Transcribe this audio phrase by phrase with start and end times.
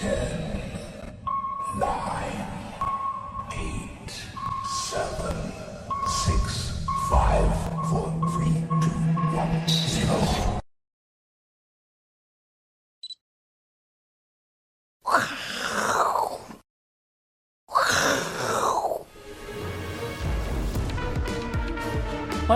[0.00, 0.08] 欢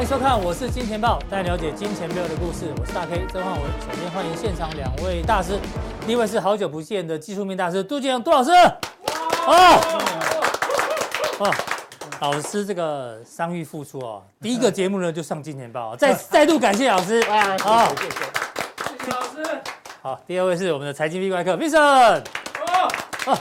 [0.02, 2.72] 迎收看，我是金钱爆，带你了解金钱背后的故事。
[2.78, 3.62] 我是大 K 曾焕文。
[3.80, 5.60] 首先欢迎现场两位大师，
[6.06, 8.50] 第一位是好久不见的技术面大师杜金龙杜老师。
[9.46, 9.80] 哦，
[11.38, 11.54] 哦，
[12.20, 17.22] 老师这个伤愈复出哦，第一个节目呢就上金钱爆， 再再度感谢老师。
[17.60, 19.60] 好，谢谢，谢谢老师。
[20.02, 22.22] 好，第二位是我们的财经壁怪客 Vincent。
[23.24, 23.38] 哦，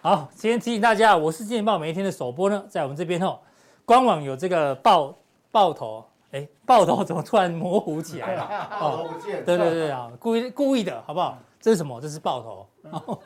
[0.00, 3.38] 好，今天提醒大家，我是金钱豹每一天的首播呢，在我们这边哦，
[3.84, 5.14] 官网有这个报。
[5.52, 8.68] 爆头，哎，爆头怎么突然模糊起来了？
[8.80, 9.10] 哦，
[9.44, 11.36] 对对对啊，故意故意的，好不好？
[11.60, 12.00] 这是什么？
[12.00, 13.18] 这是爆头。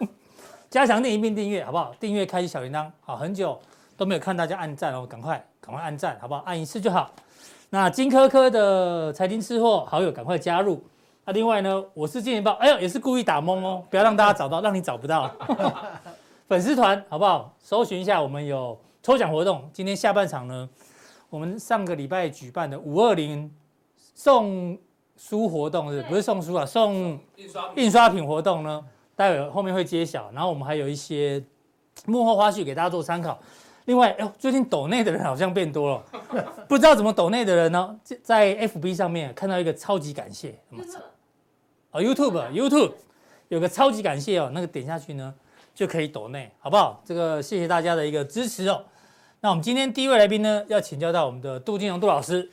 [0.69, 1.95] 加强订阅并订阅，好不好？
[2.01, 2.91] 订阅开启小铃铛。
[3.01, 3.59] 好，很久
[3.97, 6.43] 都没有看大家按赞哦，赶快赶快按赞，好不好？
[6.45, 7.11] 按一次就好。
[7.71, 10.83] 那金科科的财经吃货好友赶快加入。
[11.25, 15.31] 那另外呢，我是金钱爆，哎呦，也是故意打懵哦，不要让大家找到， 让你找不到。
[16.49, 17.55] 粉丝团好不好？
[17.61, 19.71] 搜寻一下，我们有抽奖活动。
[19.73, 20.69] 今天下半场呢？
[21.31, 23.51] 我们上个礼拜举办的五二零
[24.15, 24.77] 送
[25.17, 26.67] 书活动是不是送书啊？
[26.67, 28.85] 送印刷印刷品活动呢？
[29.17, 30.31] 待会后面会揭晓。
[30.33, 31.43] 然后我们还有一些
[32.07, 33.39] 幕后花絮给大家做参考。
[33.85, 36.03] 另外，哎，最近抖内的人好像变多了，
[36.67, 37.97] 不知道怎么抖内的人呢？
[38.23, 40.85] 在 FB 上面看到一个超级感谢，什么？
[41.93, 42.93] 哦，YouTube YouTube
[43.49, 45.33] 有个超级感谢哦，那个点下去呢
[45.75, 47.01] 就可以抖内，好不好？
[47.05, 48.83] 这个谢谢大家的一个支持哦。
[49.41, 52.51] 那我们今天第一位来宾呢，要请教到我们的杜金龙杜老师。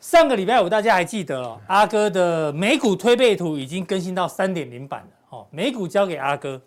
[0.00, 6.60] 上个礼拜五大家还记得哦，阿哥的美股推背图已经更新到三点零版了哦，美股交给阿哥，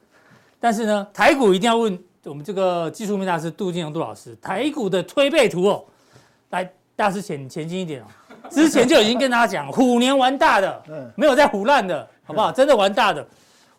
[0.60, 5.86] 但是呢，台股一定要问我们这个技术面大师杜金龙杜老师，台股的推背图哦，
[6.50, 8.06] 来大师前前进一点哦，
[8.50, 12.52] 之前就已经跟大家讲， 虎年玩大的，没有在虎烂的，好不好？
[12.52, 13.26] 真的玩大的，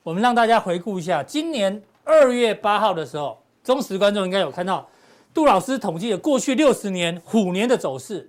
[0.02, 4.88] 我们让大家回顾一下，今年二月八号的时候，忠实观众应该有看到。
[5.34, 8.28] 杜老师统计了过去六十年虎年的走势，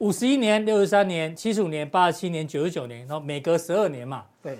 [0.00, 4.24] 五十一年、六十三年、七十五年、八十七年、九十九年，然后每隔十二年嘛。
[4.42, 4.58] 对，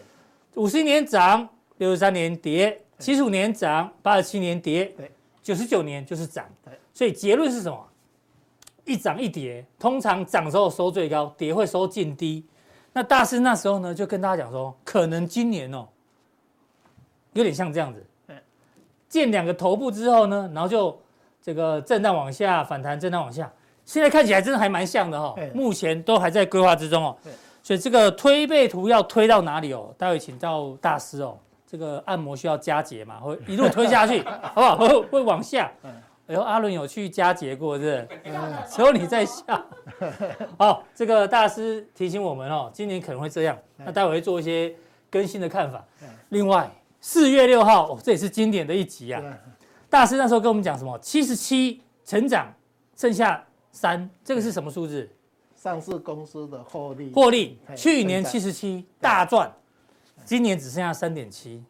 [0.55, 5.11] 五十一年涨，六十三年跌，七十五年涨，八十七年跌，对，
[5.43, 6.45] 九十九年就是涨。
[6.62, 7.89] 对，所以结论是什么？
[8.84, 12.45] 一涨一跌，通常涨的时候收最高，跌会收近低。
[12.93, 15.89] 那大师那时候呢，就跟大家讲说，可能今年哦，
[17.33, 18.05] 有点像这样子，
[19.09, 21.00] 见两个头部之后呢，然后就。
[21.43, 23.50] 这个震荡往下反弹，震荡往下，
[23.91, 25.51] 现在看起来真的还蛮像的哈、哦。
[25.53, 27.17] 目前都还在规划之中哦。
[27.61, 29.93] 所以这个推背图要推到哪里哦？
[29.99, 31.37] 待会请到大师哦。
[31.67, 33.19] 这个按摩需要加节嘛？
[33.19, 34.23] 会一路推下去，
[34.55, 34.77] 好不好？
[34.77, 35.73] 会会往下。
[36.29, 38.09] 哎呦，阿伦有去加节过是不是？
[38.71, 39.43] 只有你在下。
[40.56, 43.59] 好，这个大师提醒我们哦，今年可能会这样。
[43.77, 44.73] 那待会会做一些
[45.11, 45.84] 更新的看法。
[46.29, 49.21] 另外，四月六号哦，这也是经典的一集啊。
[49.89, 50.97] 大师那时候跟我们讲什么？
[51.00, 52.47] 七十七成长，
[52.97, 55.08] 剩下三，这个是什么数字？
[55.54, 57.12] 上市公司的获利。
[57.12, 59.53] 获利，去年七十七大赚，
[60.25, 61.62] 今年只剩下三点七。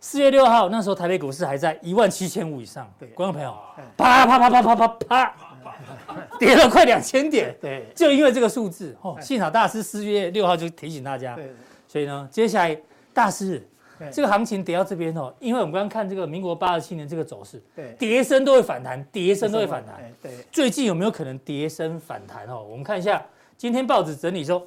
[0.00, 2.90] 四月六号那时候台北股市还在一万七千五以上。
[2.98, 3.56] 对，观众朋友，
[3.96, 5.34] 啪啪啪啪啪啪啪，
[6.38, 7.56] 跌了快两千点。
[7.60, 11.34] 对，就因为这个数字哦，幸好大师四月六号就提醒大家。
[11.34, 11.52] 对，
[11.86, 12.78] 所以呢，接下来
[13.12, 13.66] 大师。
[14.12, 19.96] 这个行情跌到这边哦，因为我们刚刚看这个民国八十七年这个走势，对，跌升都会反弹，跌升都会反弹。
[20.22, 22.62] 对，最近有没有可能跌升反弹哦？
[22.68, 23.24] 我们看一下，
[23.56, 24.64] 今天报纸整理说，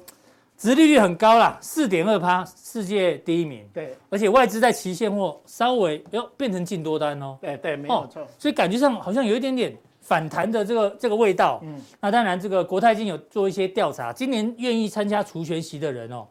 [0.58, 3.64] 殖利率很高啦，四点二趴，世界第一名。
[3.72, 7.38] 对，而且外资在期现货稍微哟变成净多单哦。
[7.40, 8.26] 对对，没有错。
[8.38, 11.60] 所以感觉上好像有一点点反弹的这个这个味道。
[11.62, 16.26] 嗯，那当然这个国泰金有做一些调查，今年愿意参加除权息的人哦，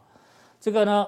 [0.59, 1.07] 这个呢。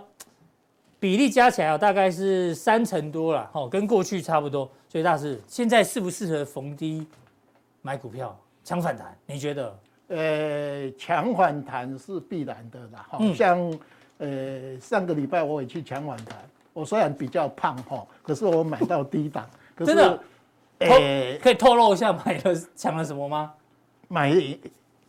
[1.02, 4.70] 比例加起来大概是三成多了，哦，跟过去差不多。
[4.88, 7.08] 所以大师，现在适不适合逢低
[7.82, 9.18] 买股票抢反弹？
[9.26, 9.80] 你觉得？
[10.10, 13.04] 呃，抢反弹是必然的啦。
[13.10, 13.60] 好像、
[14.20, 16.38] 嗯、呃上个礼拜我也去抢反弹，
[16.72, 19.50] 我虽然比较胖哈，可是我买到低档。
[19.78, 20.24] 真的？
[20.78, 23.52] 呃，可以透露一下买了抢了什么吗？
[24.08, 24.32] 买。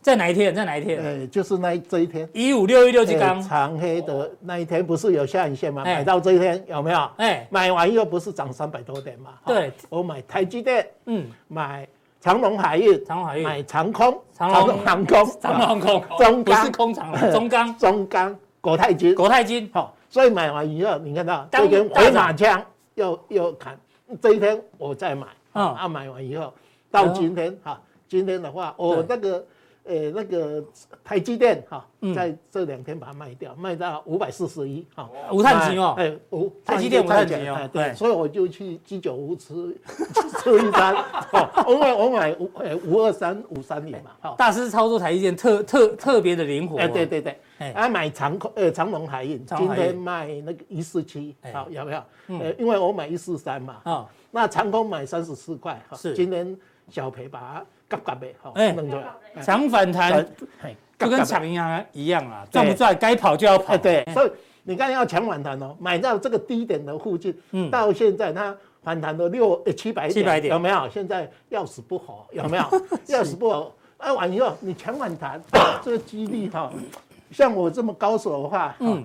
[0.03, 0.53] 在哪一天？
[0.53, 1.01] 在哪一天？
[1.01, 3.41] 呃，就是那这一天，一五六一六金刚。
[3.41, 5.81] 长黑的那一天，不是有下影线吗？
[5.85, 7.09] 买到这一天有没有？
[7.15, 9.31] 哎，买完又不是涨三百多点嘛？
[9.45, 11.87] 对，我买台积电，嗯，买
[12.19, 14.77] 长隆海运，长隆海运，买长空，长隆。
[14.79, 16.59] 航空，长隆航空， 中钢。
[16.59, 22.61] 不是空长，中钢，中钢，国泰金，国泰金，好，所以买完以后，你看到这根回马枪，
[22.95, 23.79] 又又砍，
[24.21, 26.53] 这一天我再买，啊，买完以后
[26.91, 27.79] 到今天哈，
[28.09, 29.41] 今天的话我那个。
[29.85, 30.63] 呃，那个
[31.03, 31.85] 台积电哈，
[32.15, 39.53] 在这两天把它卖掉，卖到五百四十一哈，无碳级哦，哎，无台积电无碳级哦，对，所以我就去居酒屋吃
[40.41, 40.95] 吃一餐，
[41.33, 52.05] 哦，我买我买五呃五二三五三零嘛，好，大师操作台积电特特特别的灵活，哎，对对对，哎，买长空呃长荣海运，今天卖那个一四七，好，要不要？
[52.27, 56.57] 呃，因为我买一四三嘛，啊，那长空买三十四块，是，今天
[56.89, 57.65] 小赔把它。
[57.87, 58.75] 嘎嘎呗，好，哎，
[59.41, 60.25] 抢反弹，
[60.97, 63.77] 就跟抢银行一样啊，赚不赚该跑就要跑。
[63.77, 64.31] 对，所以
[64.63, 70.89] 你刚才要抢反弹哦，买到这个低点的附近，嗯，到现在它反弹了六呃七百点，七百点有没有？
[70.89, 72.63] 现在要死不活， 有没有？
[73.07, 75.41] 要死不活，哎完以后你抢反弹，
[75.83, 76.71] 这个几率哈，
[77.31, 79.03] 像我这么高手的话，嗯。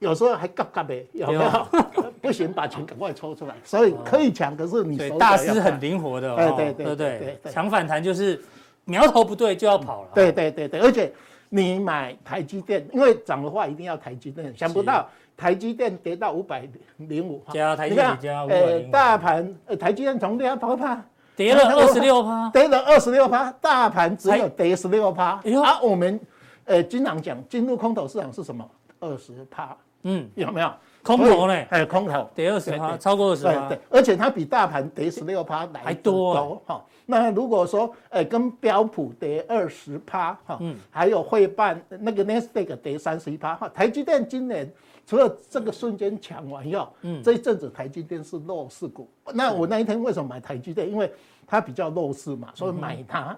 [0.00, 2.07] 有时候还嘎嘎呗，有没有？
[2.20, 3.54] 不行，把钱赶快抽出来。
[3.64, 7.52] 所以可以抢，可是你大师很灵活的，对对对对对。
[7.52, 8.40] 抢反弹就是
[8.84, 10.08] 苗头不对就要跑了。
[10.14, 11.12] 对对对对，而且
[11.48, 14.54] 你买台积电，因为涨的话一定要台积电。
[14.56, 18.90] 想不到台积电跌到五百零五，加台积电加五百零五。
[18.90, 21.02] 大盘呃，台积电从两百趴
[21.36, 25.40] 跌了二十六趴，跌了二十六趴，大盘只有跌十六趴。
[25.44, 26.20] 而我们
[26.64, 28.68] 呃经常讲进入空头市场是什么？
[29.00, 29.76] 二十趴。
[30.02, 30.72] 嗯，有没有
[31.02, 31.64] 空头呢？
[31.70, 36.84] 还有空头，跌二十趴，超过二十趴，对，而且它比大盘跌十六趴来还多哈。
[37.06, 43.68] 那如果说，哎，跟标普跌二十趴哈，嗯，还有会办那个 Nasdaq 跌三十一趴哈。
[43.70, 44.70] 台积电今年
[45.06, 49.08] 除了这个瞬间抢完以后，嗯，这一阵子台积电是弱势股。
[49.32, 50.90] 那我那一天为什么买台积电？
[50.90, 51.10] 因为
[51.46, 53.34] 它比较弱势嘛，所以买它。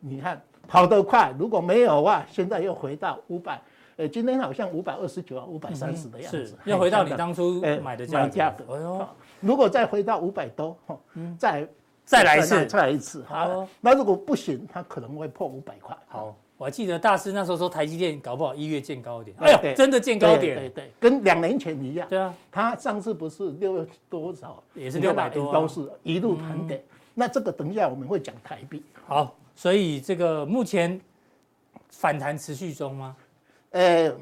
[0.00, 3.60] 你看跑得快，如果没有的话，现在又回到五百。
[4.02, 8.64] 呃，今天好像五百二十九啊，五百三十的样子，是要回到你当初买的价格。
[8.74, 9.08] 哎呦，
[9.38, 10.76] 如果再回到五百多，
[11.38, 11.68] 再
[12.04, 13.22] 再来一次，再来一次。
[13.28, 15.96] 好，那如果不行，它可能会破五百块。
[16.08, 19.36] 好，我还记得大师那时候说台积电搞不好一月见高点。
[19.38, 22.08] 哎呦，真的见高点，对对，跟两年前一样。
[22.08, 26.82] 对啊，它上次不是六月多少，也是六百多，都是一路盘点。
[27.14, 28.82] 那这个等一下我们会讲台币。
[29.06, 31.00] 好，所以这个目前
[31.90, 33.14] 反弹持续中吗？
[33.72, 34.12] 呃，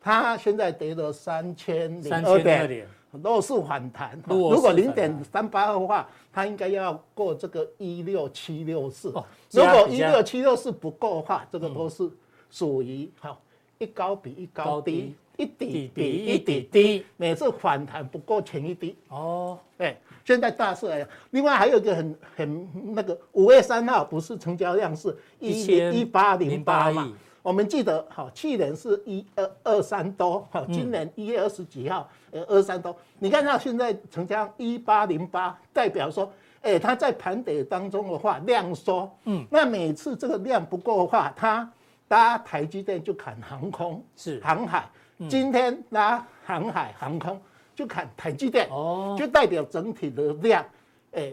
[0.00, 4.20] 它现在跌了三千零二点，弱势反弹。
[4.28, 9.08] 如果零点三八二的话，它应该要过这个一六七六四。
[9.50, 12.10] 如果一六七六四不够的话，这个都是
[12.50, 13.40] 属于好
[13.78, 17.06] 一高比一高低，一底比一底低。
[17.16, 18.96] 每次反弹不够前一低。
[19.08, 27.12] 哦，哎，现在大势来，另外还有一个很很那个五月三号不是成交量是一千一八零八嘛？
[27.46, 36.28] 我们记得，好，去年是一二二三多，好，今年一月二十几号，呃，二三多，你看到现在成交一八零八，代表说，
[36.62, 41.70] 哎，它在盘底当中的话，量缩，嗯，那每次这个量不够的话，它
[42.08, 44.40] 搭台积电就砍航空，是。
[44.40, 44.84] 航海，
[45.28, 47.40] 今天拉航海航空
[47.76, 50.66] 就砍台积电，哦，就代表整体的量，
[51.12, 51.32] 哎，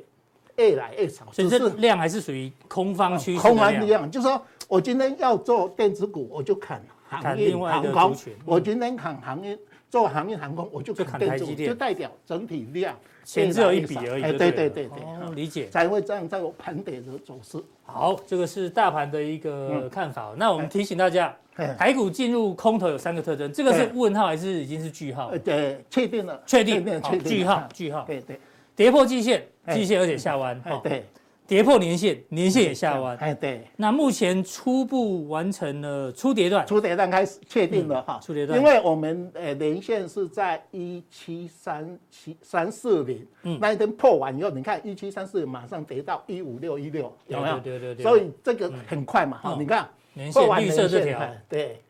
[0.57, 4.39] 越来越少，所以这量还是属于空方趋势，空方的量，就是说。
[4.68, 8.15] 我今天要做电子股，我就砍航运航空。
[8.45, 9.57] 我今天砍航运，
[9.89, 14.21] 做航运航空，我就砍电子股，就代表整体量钱只有一笔而已。
[14.38, 15.67] 对对对对，理解。
[15.70, 17.62] 才会这样在我盘点的走势。
[17.84, 20.34] 好，这个是大盘的一个看法。
[20.38, 21.36] 那我们提醒大家，
[21.77, 25.32] 台股进入空头有三个特征，这个是问号还是已经是句号？
[25.38, 28.03] 对，确定了，确定，确定，句号，句号。
[28.05, 28.39] 对对，
[28.75, 30.60] 跌破季线，季线而且下弯。
[30.82, 31.05] 对。
[31.46, 33.18] 跌破年线，年线也下弯。
[33.18, 33.68] 哎，对。
[33.76, 38.18] 那目前初步完成了初跌段，初跌段开始确定了哈。
[38.24, 47.60] 初跌段，因为我们呃年线是在一七三七三四零，嗯，那一天破完以后，你看一七三四零马上跌到一五六一六，有没有？
[47.60, 48.04] 对对对。
[48.04, 49.90] 所以这个很快嘛，哈，你看
[50.32, 51.82] 破完年线，对，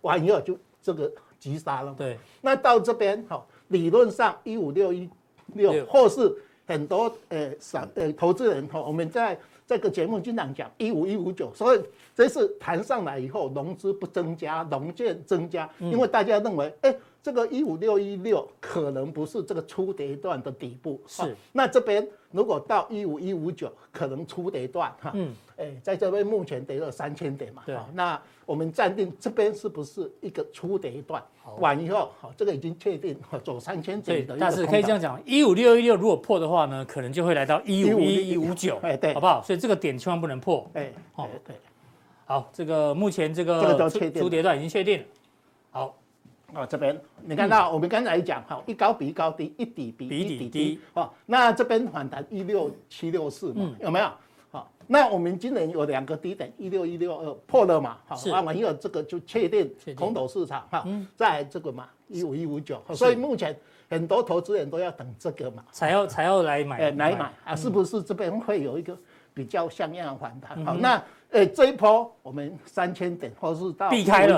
[0.00, 1.94] 完以后就这个急杀了。
[1.96, 2.16] 对。
[2.40, 5.08] 那到这边哈，理论上一五六一
[5.48, 6.34] 六或是。
[6.66, 11.80] 很多呃散呃投资人哈，我们在这个节目经常讲一五一五九，所以
[12.14, 16.94] 这次谈上来以后，融资不增加，融券增加，因为大家认为，哎，
[17.24, 21.34] 这个一五六一六可能不是这个初跌段的底部，是。
[21.52, 31.22] 那这边如果到一五一五九，可能初跌段哈，嗯，哎，在这边目前跌了三千点嘛，对，那我们暂定这边是不是一个初跌段？
[31.60, 34.36] 完以后，好，这个已经确定走三千点的。
[34.38, 39.42] 但是可以这样讲，一五六一六如果破的话呢，可能就会来到一五一五九，哎，对，好不好？
[39.42, 41.56] 所以这个点千万不能破，哎，好，对，
[42.26, 45.04] 好，这个目前这个初初跌段已经确定了。
[45.70, 45.96] 好，
[46.54, 51.10] 哦，这边你看到我们刚才讲哈，一高比一高低，一底比一底低哦。
[51.26, 54.10] 那这边反弹一六七六四嘛，有没有？
[54.50, 57.98] 好，那我们今年有两个低点，一六一六二破了嘛？
[58.06, 63.56] 好，那完以后这个就确定空头市场哈，在这个嘛一五一五九，所以目前
[63.90, 68.96] 很多投资人都要等这个嘛，才要才要来买，来买啊，是不是这边会有一个
[69.32, 70.64] 比较像样的反弹？
[70.64, 71.02] 好，那。
[71.34, 74.36] 哎，这一波我们三千点，或是到避开了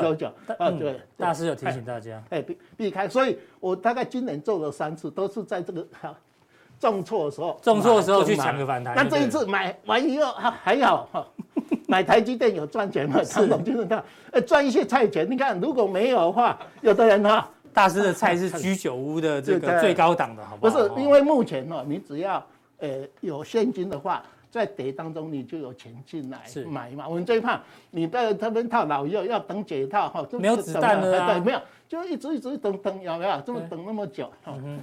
[0.59, 6.15] 啊，对，大师有提醒大家，哎，避避开，所以我大概今年做了三次，都是在这个哈
[6.81, 8.97] 重挫的时候，重挫的时候去抢个反弹。
[8.97, 11.27] 那这一次买完以后还还好哈，
[11.87, 13.23] 买台积电有赚钱吗？
[13.23, 15.31] 长荣就是他，呃，赚一些菜钱。
[15.31, 20.89] 你看如果没有的话，有的人哈，大师的菜是居酒屋的这个 最高档的，好不好？
[20.89, 22.43] 不是，因为目前呢，你只要
[22.79, 22.89] 呃
[23.21, 24.23] 有现金的话。
[24.57, 27.09] 在跌当中，你就有钱进来买嘛。
[27.09, 27.61] 我们最怕
[27.91, 31.35] 你在这边套牢以后，要等解套哈，没有子弹了。
[31.35, 33.41] 对，没有，就一直一直等等，有没有？
[33.43, 34.31] 这么等那么久。
[34.47, 34.81] 嗯，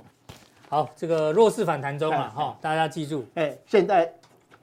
[0.69, 4.09] 好，这个弱势反弹中嘛，哈，大家记住，哎，现在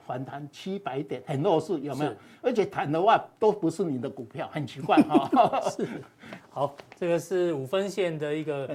[0.06, 2.12] 反弹七百点，很弱势，有没有？
[2.40, 5.60] 而且弹的话都不是你的股票，很奇怪哈。
[5.68, 5.86] 是，
[6.48, 8.66] 好，这个是五分线的一个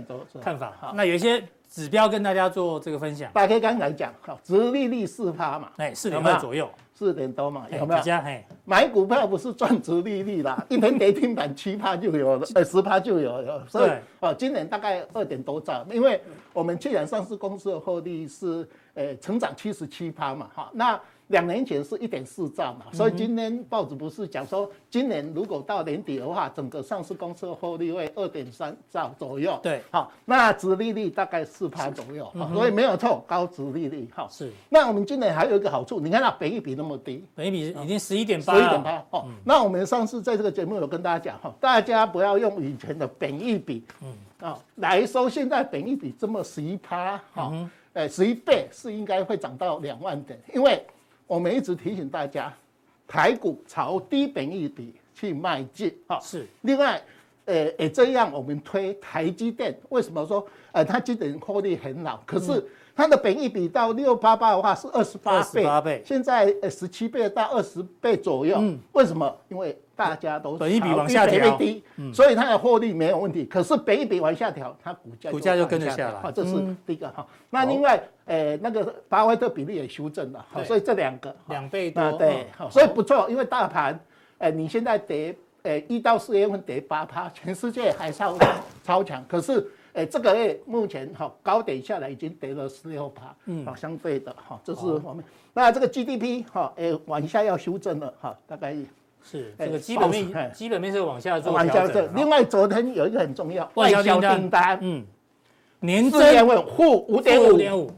[0.42, 0.74] 看法。
[0.80, 1.42] 好，那有一些。
[1.75, 8.01] 指标跟大家做这个分享，大家刚才讲，好，殖利率四趴嘛，哎，四点半左右，四点多嘛，有没有？
[8.63, 13.91] 买股票不是赚殖利率啦， 一天跌停板七趴就有了，呃，十趴就有了，所以
[14.22, 16.22] 哦，今年大概二点多兆，因为
[16.53, 20.98] 我们去年上市公司的获利是，呃，成长七十七趴嘛，哈，那。
[21.27, 29.60] 两年前是一点四兆嘛，所以今天报纸不是讲说，今年如果到年底的话，整个上市公司的获利会二点三兆左右。
[29.63, 34.08] 对，好，那殖利率大概四趴左右，所以没有错，高殖利率。
[34.15, 34.51] 哈，是。
[34.70, 39.03] 那我们今年还有一个好处，你看它本益比那么低，本益比已经十一点八，十一点八。
[39.10, 47.51] 哦，那我们上次在这个节目有跟大家讲哈，大家不要用以前的本益比，嗯，啊来说，现在本益比这么十一趴，哈，
[47.94, 50.86] 哎，十一倍是应该会涨到两万点，因为。
[51.27, 52.53] 我们一直提醒大家，
[53.08, 56.46] 台股朝低本益比去迈进，啊，是。
[56.62, 57.01] 另外，
[57.46, 62.63] 呃，也这样，我们推台积电，为什么说，呃，它基本获利很老，可是
[62.96, 69.36] 它的本益比到六八八的话是二十八倍，二十八倍，现在呃十七倍到二十倍左右，嗯，为什么？
[69.50, 71.82] 因为大家都本一比往下调，低，
[72.14, 73.46] 所以它的获利没有问题。
[73.46, 76.20] 可是本一比往下调，它股价股价就跟着下来。
[76.20, 76.54] 好，这是
[76.86, 77.25] 第一个哈。
[77.50, 83.30] 那另外，呃，那个巴菲特比例也修正了，好，所以这两个两倍多，对，所以不错。
[83.30, 83.98] 因为大盘，
[84.38, 85.34] 呃，你现在跌，
[85.64, 88.38] 呃，一到四月份跌八趴，全世界还超
[88.84, 89.24] 超强。
[89.30, 95.24] 可是，呃，这个月目前哈高点下来已经跌了十六趴，嗯，好，相对的哈，这是我们。
[95.54, 98.75] 那这个 GDP 哈，呃，往下要修正了哈，大概。
[99.27, 102.00] 是这个基本面，基本面是往下做往下做。
[102.13, 105.03] 另外，昨天有一个很重要，外销订单，嗯，
[105.79, 106.22] 年增。
[106.77, 107.58] 负五点五。
[107.58, 107.91] 点五，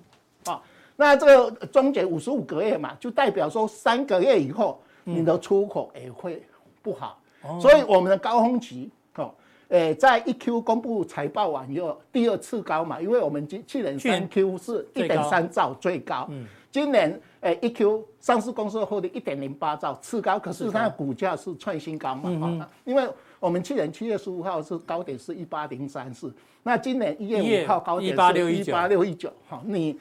[0.45, 0.61] 啊，
[0.95, 6.41] 那这个终结五十五个月嘛，就代表说三个月以后你的出口也会
[6.81, 7.19] 不好，
[7.59, 9.29] 所以我们的高峰期，哦，
[9.67, 17.19] 诶，在一 Q 公布财报完以后，第二次高嘛，因为我们今去年三 Q 是一点三兆最高，嗯，今年。
[17.41, 22.21] 哎，一 Q 上市公司的获利一点零八兆，次高，可是它的股价是创新高嘛？
[22.25, 22.67] 嗯嗯。
[22.83, 23.07] 因为
[23.39, 29.31] 我们去年七月十五号是高点是一八零三四，那今年一月五号高点是一八六一九。
[29.47, 29.99] 哈，你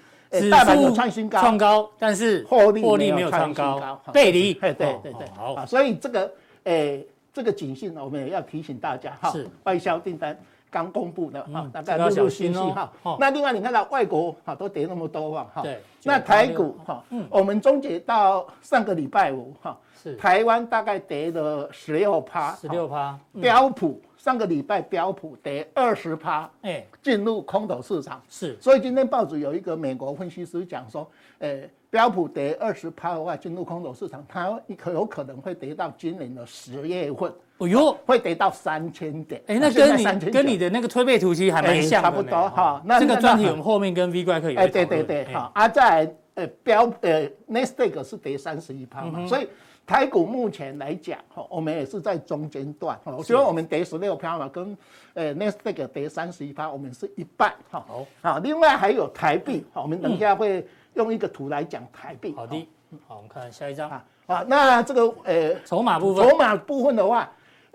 [0.50, 4.55] 大盘有创新高，创高，但是获利获利没有创高，背离。
[4.55, 5.28] 对对对对。
[5.37, 6.33] 好，所以这个
[6.64, 9.33] 诶，这个警讯我们也要提醒大家哈，
[9.64, 10.37] 外销订单。
[10.70, 12.92] 刚公布的哈，大家陆陆续续哈。
[13.18, 15.62] 那另外你看到外国哈都跌那么多嘛哈。
[15.62, 15.80] 对。
[16.02, 22.54] 那台股哈，我们终结到上个礼拜五哈，是台湾大概跌了十六趴。
[22.54, 23.18] 十六趴。
[23.40, 28.23] 标普上个礼拜标普跌二十趴，哎，进入空头市场。
[28.28, 28.56] 是。
[28.61, 31.08] 所以今天报纸有一个美国分析师讲说，
[31.40, 37.32] 诶，标普跌二十趴的话，进入空头市场，它可有可能会跌到今年的十月份。
[37.58, 42.82] 哦呦，会跌到三千点，哎，那跟你跟你的那个推背图其实还蛮像的，差不多哈。
[42.84, 45.50] 那这个专题我们后面跟 V 怪客有哎，对对对，好。
[45.54, 49.48] 啊，在呃标呃 Nasdaq 是跌三十一趴嘛，所以
[49.86, 53.16] 台股目前来讲哈，我们也是在中间段哈。
[53.22, 54.76] 所以我们跌十六趴嘛，跟
[55.14, 57.82] 呃 Nasdaq 跌三十一趴，我们是一半哈。
[57.88, 62.34] 好，好，另外还有台币，好，我们等一下会用一个图来讲台币。
[62.36, 62.68] 好的，
[63.06, 64.04] 好，我们看下一张啊。
[64.26, 67.26] 好，那这个呃筹码部分，筹码部分的话。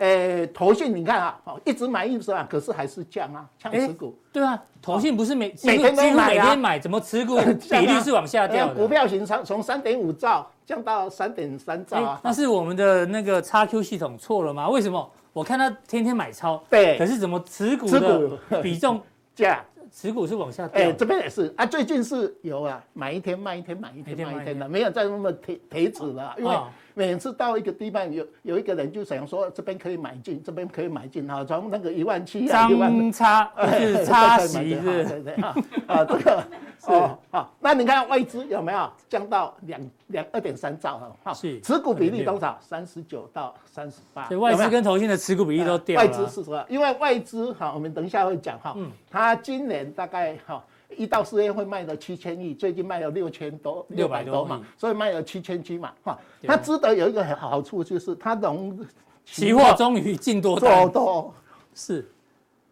[0.02, 4.18] 诶，投信你看啊，哦，一直买一直买，可是还是降啊，降持股。
[4.34, 7.38] 对啊，投信不是每每天都买啊，每天买，怎么持股
[7.70, 8.74] 比率是往下掉的？
[8.74, 12.20] 股票型从从三点五兆降到三点三兆啊。
[12.24, 14.68] 那是我们的那个 XQ 系统错了吗？
[14.70, 18.32] 为什么我看他天天买超，对，可是怎么持股的
[18.64, 19.00] 比重
[19.36, 19.64] 降？
[19.94, 26.56] 持股是往下 掉，哎，这边也是啊，最近是有啊，买一天卖一天，买一天卖一天的，没有再那么铁铁齿了，因为
[26.94, 35.56] 每次到一个地方，有有一个人就想说这边可以买进，这边可以买进哈，从那个一万七啊，张差是差息是， 对对啊，
[35.88, 36.44] 啊这个。
[36.88, 41.16] 哦，好，那你看外资有没有降到两两二点三兆了？
[41.24, 42.58] 哈，是持股比例多少？
[42.60, 44.28] 三十九到三十八。
[44.28, 46.08] 所以外资跟投信的持股比例都掉了。
[46.08, 46.66] 外资是什么？
[46.68, 48.76] 因为外资哈，我们等一下会讲哈，
[49.12, 50.64] 它今年大概哈
[50.98, 56.20] 一到四月会卖了七千亿，最近卖了六千多六百多嘛，所以卖了七千七嘛，哈。
[56.44, 58.78] 它值得有一个好处就是它融
[59.26, 61.34] 期货终于进多做多
[61.74, 62.10] 是。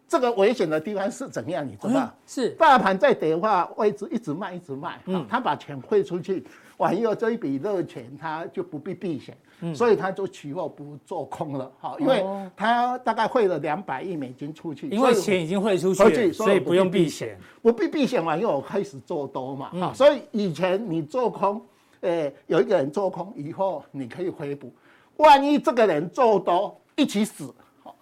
[0.08, 1.64] 这个危险的地方是怎样？
[1.64, 2.12] 你知道？
[2.26, 5.00] 是大盘在跌的话，位置一直卖，一直卖。
[5.06, 6.44] 嗯，他把钱汇出去，
[6.78, 11.70] 完以后这一笔热钱他就不必避险，嗯，所以他就期货不做空了。
[11.78, 12.24] 好，因为
[12.56, 19.70] 他大概汇了两百亿美金出去，因为钱已经汇出去，所以不用避险，不必避险完以后开始做多嘛。
[19.80, 21.60] 好，所以以前你做空，
[22.00, 24.72] 诶，有一个人做空以后，你可以回补。
[25.16, 27.52] 万一这个人做多一起死，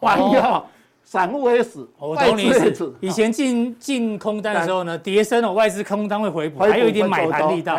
[0.01, 0.63] 完以后。
[1.05, 2.95] 散户会死，我懂你意思。
[3.01, 7.79] 以前进进空单的时候呢，跌升了，外资空单会回补，还有一点买盘力道。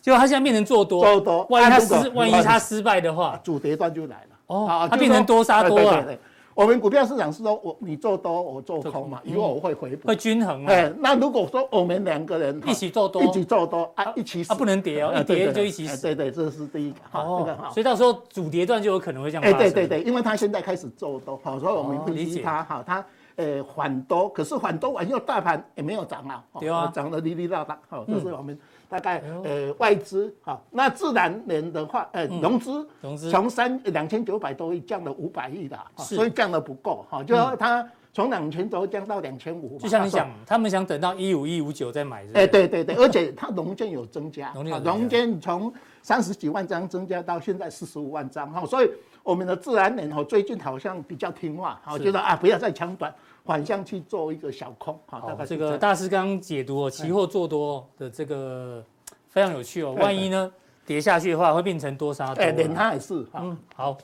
[0.00, 1.46] 结果他现在变成做多，做多。
[1.50, 4.36] 万一他失，万一他失败的话，主跌段就来了。
[4.46, 6.06] 哦，他变成多杀多了。
[6.54, 10.72] 我们股票市场是说，我你做多，我做空嘛，以后我会回补，会均衡嘛。
[10.72, 16.02] 哎，那如果说我们两个人一起做多，一起做多啊，一起死，不能跌哦，一跌就一起死。
[16.02, 16.98] 对对，这是第一个。
[17.12, 19.44] 哦，所以到时候主跌段就有可能会这样。
[19.44, 23.04] 哎，对对对，因为他现在开始做多，好，所以我们分析他，好，他。
[23.36, 33.30] 呃，缓多，可是反多完以后，大盘也没有涨啊，对啊，涨得哩哩啦啦，好，这是我们大概呃外资，好，那自然人的话，呃，融资，融资。
[33.30, 44.52] 从三两千九百多亿降了五百亿的，所以降的不够，哈，就说它从两千多降到两千五，就像你讲，他们想等到一五一五九再买是，哎，对对对，而且它融券有增加，
[44.82, 48.90] 融券从三十几万张增加到现在四十五万张，哈，所以
[49.22, 53.14] 我们的自然人哈最近好像比较听话，好，觉得啊不要再抢短。
[53.48, 58.84] 反向去做一个小空，好，大概这个大师刚刚解读哦，期货做多的这个
[59.30, 59.92] 非常有趣哦。
[59.98, 60.52] 万一呢
[60.84, 62.42] 跌下去的话，会变成多杀多。
[62.42, 63.26] 哎，连它也是。
[63.32, 63.96] 嗯，好，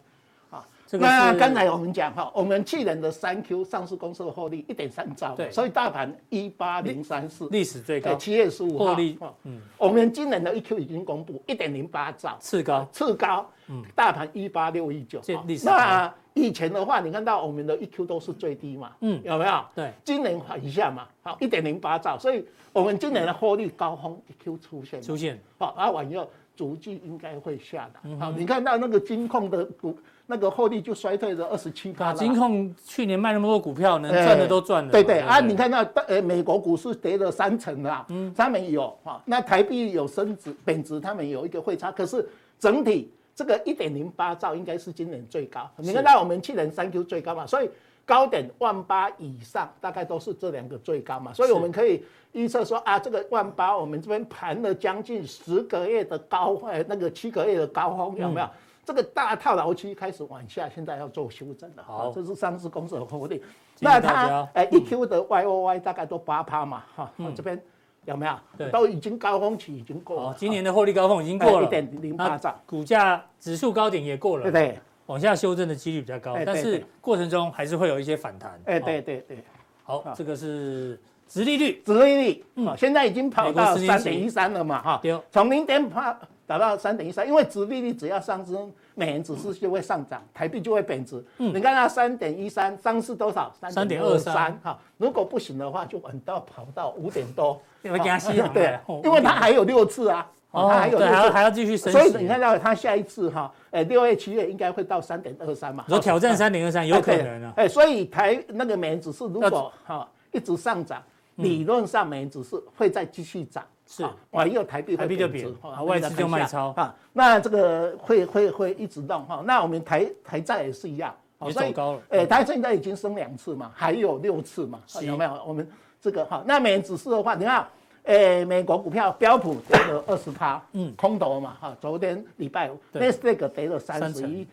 [0.48, 0.64] 好。
[0.92, 8.14] 那刚才我们讲哈，我们去年的三 Q 上市公司的获利一点三兆，对，所以大盘一八零三四，历史最高。
[8.14, 13.46] 七月十五号获利，嗯，我们今年的一 Q 已经公布一点零八兆，次高，次高。
[13.68, 15.20] 嗯，大盘一八六一九，
[15.64, 19.64] 那以前的话，你看到我们的 EQ 都是最低嘛，嗯，有没有？
[19.74, 29.96] 对，今年一下嘛，好，一点零八兆，所以我们今年的获利高峰 EQ 出现，出现，好，啊，完以后逐季应该会下的，好，你看到那个金控的股，
[30.26, 32.12] 那个获利就衰退了二十七趴。
[32.12, 34.90] 金控去年卖那么多股票，能赚的都赚了。
[34.90, 43.08] 对对啊，你看到呃美国股市跌了三成了，嗯，他们有哈，那台币有升值贬值，他们有一个汇差，可是整体。
[43.34, 47.68] 这个一点零八兆应该是今年最高，你看到我们去年三 Q 最高嘛，所以
[48.06, 58.48] 高点万八以上大概都是这两个最高嘛，所以我们可以预测说啊，这个万八我们这边盘了将近十个月的高，哎，那个七个月的高峰有没有？
[58.84, 61.82] 这个大套牢期开始往下，现在要做修正了。
[61.82, 63.42] 好，这是上市公司的获利。
[63.80, 67.60] 那它哎一 Q 的 Y O Y 大概都八趴嘛，哈，我这边。
[68.04, 68.34] 有没有？
[68.56, 70.34] 对，都已经高峰期已经过了。
[70.38, 74.52] 今年的获利高峰已经过了，一点零八兆，股价指数高点也过了，对。
[74.52, 74.78] 对？
[75.06, 78.58] 往下修正的几率比较高，但是过程中还是会有一些反弹。
[78.64, 79.44] 哎，对对对。
[79.82, 88.72] 好，这个是殖利率，殖利率，嗯，现在已经跑到三点一三了嘛，哈，从零点八达到三点一三，因为殖利率只要上升。
[88.96, 91.16] 美元指数就会上涨，台币就会贬值。
[91.38, 93.52] 嗯，你看它三点一三，上是多少？
[93.68, 94.56] 三点二三。
[94.62, 97.60] 哈，如果不行的话，就稳到跑到五点多。
[97.82, 101.92] 因为加息，对，因为它还有六次啊，它还有六次，还要继续升。
[101.92, 105.84] 所以你看到它下一次哈，哎，六月、七月应该会到三点二三嘛。
[105.88, 107.52] 说挑战三点二三有可能啊。
[107.56, 111.02] 哎，所以台那个美元指数如果哈一直上涨，
[111.34, 113.64] 理论上美元指数会再继续涨。
[113.96, 115.46] 是，哇，又台币，台币就贬，
[115.86, 116.92] 外资就卖超啊。
[117.12, 119.40] 那这个会会会一直动哈。
[119.46, 121.14] 那我们台台债也是一样，
[121.46, 122.00] 也走高了。
[122.08, 125.44] 哎，台现在已经升两次嘛，还有六次嘛，有没有？
[125.46, 125.64] 我们
[126.00, 127.64] 这个哈，那美元指数的话，你看，
[128.02, 131.76] 诶，美国股票标普跌了二十趴，嗯，空头嘛哈。
[131.80, 134.44] 昨天礼拜五，那这个跌了三十一，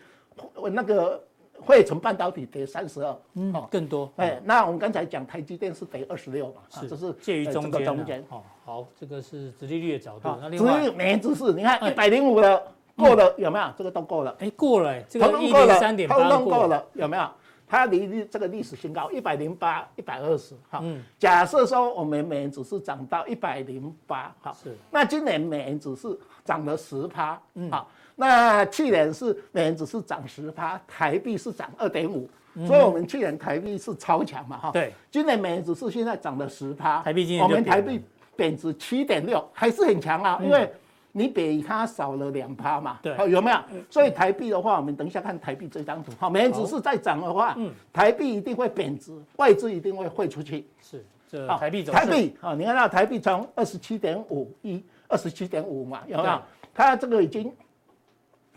[0.70, 1.20] 那个。
[1.64, 4.10] 会从半导体跌三十二，嗯，更多。
[4.16, 7.84] 哎，那我们刚才讲台积电是跌二十六嘛，是，这是介于中间。
[7.84, 10.28] 中间，哦，好，这个是殖利率的角度。
[10.40, 12.62] 那另外，美元指数，你看一百零五了，
[12.96, 13.66] 过了有没有？
[13.76, 14.34] 这个都过了。
[14.40, 17.28] 哎，过了，这个一零三点八过了，有没有？
[17.66, 20.84] 它离这个历史新高一百零八、一百二十，哈。
[21.18, 24.76] 假设说我们美元指数涨到一百零八，哈，是。
[24.90, 27.88] 那今年美元指数涨了十趴，嗯，好。
[28.24, 32.28] 那去年是美元指数涨十趴，台币是涨二点五，
[32.66, 34.70] 所以我们去年台币是超强嘛，哈。
[34.70, 34.92] 对。
[35.10, 38.00] 今年美元指数现在涨了十趴，台币今年我们台币
[38.36, 40.72] 贬值七点六，还是很强啊，因为。
[41.14, 42.98] 你比它少了两趴嘛？
[43.02, 43.58] 对，有没有？
[43.90, 46.10] 所以台币的话，我们等一下看台币这张图。
[46.18, 50.66] 好，美元指数再涨的话，嗯，台币一定会贬值，外资一定会汇出去。
[50.80, 51.92] 是，这台币走。
[51.92, 56.40] 台币啊，你看到台币从二十七点五一，二十七点五嘛，有没有？
[56.72, 57.54] 它这个已经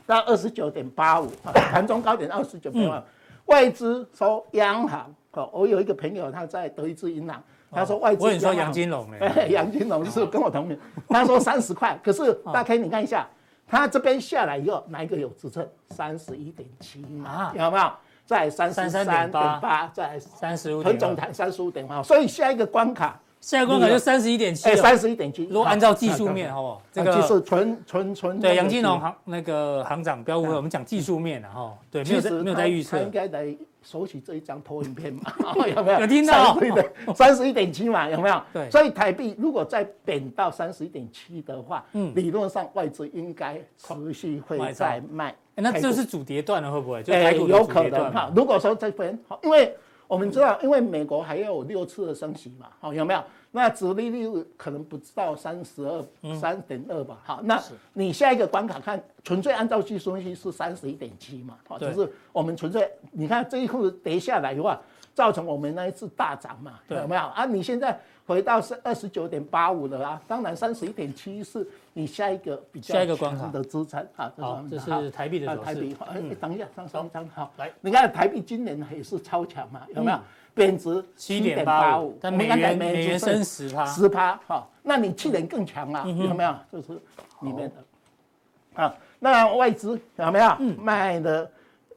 [0.06, 1.30] 到二十九点八五，
[1.72, 3.04] 盘中高点二十九点八五。
[3.46, 7.42] 外资说央行，哦，我有一个朋友他在德意志银行。
[7.72, 10.80] 他说外资，我跟你说杨金龙哎，杨金龙 是跟我同名。
[11.10, 13.28] 他说三十块，可是大家可以你看一下，
[13.68, 15.68] 他这边下来以后，哪一个有支撑？
[15.90, 17.92] 三十一点七嘛，有没有？
[18.26, 23.20] 在三十三点八，在三十五，很总台三十五点八，所以下一个关卡。
[23.42, 25.44] 现在关卡就三十一点七，哎，三十一点七。
[25.46, 26.82] 如果按照技术面，好不好？
[26.92, 28.40] 这个技术纯纯纯。
[28.40, 31.78] 对，杨金龙行那个行长，标会我们讲技术面了哈。
[31.92, 33.00] 对，没有没有在预测。
[33.00, 35.22] 应该来收起这一张投影片嘛？
[35.76, 36.00] 有没有？
[36.00, 36.58] 有听到？
[37.14, 38.10] 三十一点七嘛？
[38.10, 38.42] 有没有？
[38.52, 38.68] 对。
[38.72, 45.36] 所以台币如果再贬到三十一点七的话，嗯，理论上外资应该持续会再卖。
[45.54, 47.04] 那这是主跌段了，会不会？
[47.14, 48.32] 哎，有可能哈。
[48.36, 49.76] 如果说这边好，因为。
[50.08, 53.24] 我们知道，因为美国还要有六次的升息嘛，好，有没有？
[53.52, 57.62] 那殖利率可能不到三十二、三点二吧，好，那
[57.94, 64.82] 你下一个关卡看，纯粹按照技术分析是三十一点七嘛，好，就是我们纯粹，你看这一库跌下来的话，
[65.14, 67.22] 造成我们那一次大涨嘛，有没有？
[67.22, 68.00] 啊，你现在。
[68.28, 74.32] 回到是二十九点八五了啊，当然三十一点七是你下一个比较强的资产啊。
[74.38, 75.66] 好，这是台币的走势。
[75.66, 80.20] 台币，哎，等一下，上上上，好，来，你看台币今年也是超强嘛，有没有？
[80.56, 86.56] 贬值七点八五，但美元美元升十趴，十趴，哈，那你去年更强了，有没有？
[86.72, 86.94] 就是
[87.42, 90.56] 里面的，啊，那外资有没有？
[90.80, 91.52] 卖的？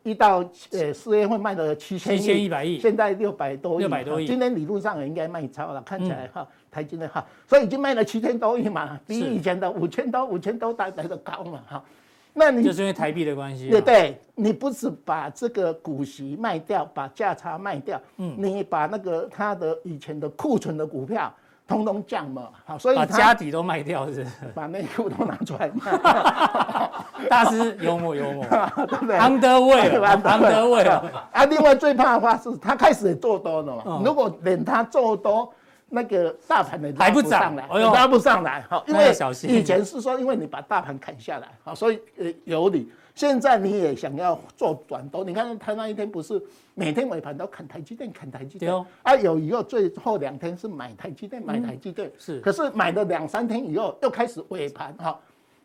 [0.08, 0.38] 一到
[0.70, 4.26] 呃四月份卖了七千一百亿，现在六百多亿，六百多亿。
[4.26, 11.84] 今天理论上也应该卖超了，看起来哈，台积电哈，所以已经卖了七千多亿嘛，比以前的五千多、五千多大来的高嘛哈。
[12.32, 13.68] 那你就是因为台币的关系。
[13.68, 21.32] 对对，你不是把这个股息卖掉，把价差卖掉，嗯，你把那个它的以前的库存的股票。
[21.68, 25.92] 通通降嘛，好，所以把家底都卖掉是，把内裤都拿出来卖。
[27.28, 28.42] 大师幽默幽默，
[28.88, 31.02] 对不对？Underwear，Underwear。
[31.30, 34.00] 啊，另外最怕的话是，他开始也做多了嘛。
[34.02, 35.52] 如果连他做多，
[35.88, 39.12] 那个大盘的还不涨来，拉不上来，好，因为
[39.48, 42.90] 以前是说，因为你把大盘砍下来，好，所以呃有理。
[43.14, 46.40] 现在你也想要做短多，你看他那一天不是
[46.74, 55.18] 每天尾盘都砍台积电，砍台积电，哦、啊，有以后最后两天是买台积电，买台积电，嗯、是，可是买了两三天以后又开始尾盘，哈，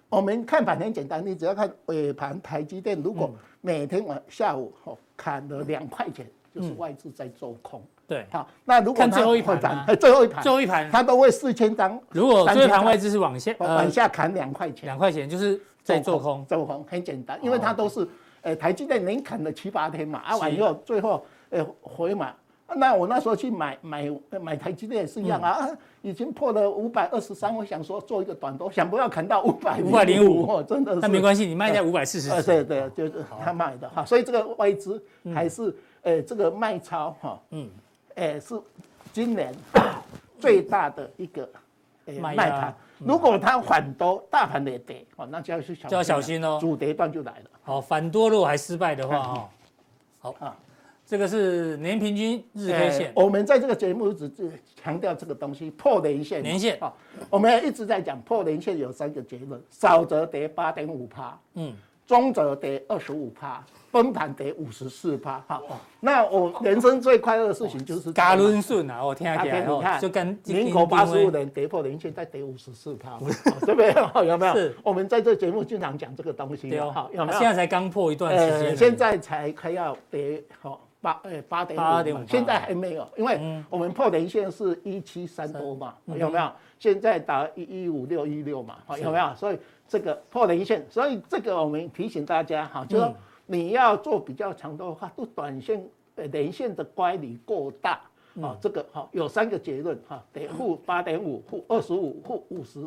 [0.10, 3.32] 我们看盘很简单，你只要看尾盘台积电，如果
[3.62, 15.60] 每天晚下午哈砍了两块钱，就是外资在做空，嗯、对，好，那如果看最后一盘、啊，最后一盘，最后一盘，它都会四千张，如果最后一盘外资是往下往下砍两块钱，两块钱就是。
[15.86, 18.08] 在做空，做空很简单，因为它都是，
[18.42, 22.34] 呃，台积电连砍了七八天嘛，啊完以后最后，呃，回买，
[22.78, 24.10] 那我那时候去买买
[24.42, 25.68] 买台积电也是一样啊，
[26.02, 33.90] 已经破了五百二十三，我想说做一个短多，想不要砍到五百五百零五，真的是，那没关系，你卖在五百四十，对对，就是他卖的。
[33.90, 35.04] 哈，所以这个外资
[35.36, 37.70] 还是，呃，这个卖超哈，嗯，
[38.16, 38.60] 呃，是
[39.12, 39.54] 今年
[40.40, 41.50] 最大的一个，
[42.06, 42.76] 呃，卖盘。
[43.00, 47.50] 如果它反多，大盘也跌，哦，那就要去小就要小心哦，主跌段就来了。
[47.62, 49.50] 好，反多如果还失败的话，哈，
[50.20, 50.36] 好。
[50.40, 50.56] 啊，
[51.06, 53.12] 这个是年平均日 K 线。
[53.14, 54.32] 我们在这个节目一直
[54.82, 56.78] 强调这个东西，破年线，年线。
[56.80, 56.94] 啊，
[57.30, 61.74] 我们一直在讲破年线有三个结论：少则跌八点五趴，嗯，
[62.14, 63.64] 中者跌二十五趴。
[63.92, 65.62] 崩盘跌五十四趴，好，
[66.00, 73.20] 那我人生最快乐的事情就是加轮顺啊，我听下来，你看，就跟民国八十五年跌破零线，再跌五十四趴，
[73.64, 74.26] 对不对？
[74.28, 74.54] 有没有？
[74.58, 77.38] 是，我们在这节目经常讲这个东西，好，有没有？
[77.38, 86.52] 现在才刚破一段时间，现在才快要跌，好八诶八点八点五，现在还没有，因为我们破年线是一七三多嘛，有没有？
[86.80, 89.36] 现在打一一五六一六嘛，有没有？
[89.36, 93.14] 所以这个破年线，所以这个我们提醒大家哈，就说。
[93.46, 95.86] 你要做比较长的话，都短线
[96.16, 98.00] 呃连线的乖离过大
[98.42, 102.80] 啊，这个哈有三个结论哈，得负八点五，负二十五，负五十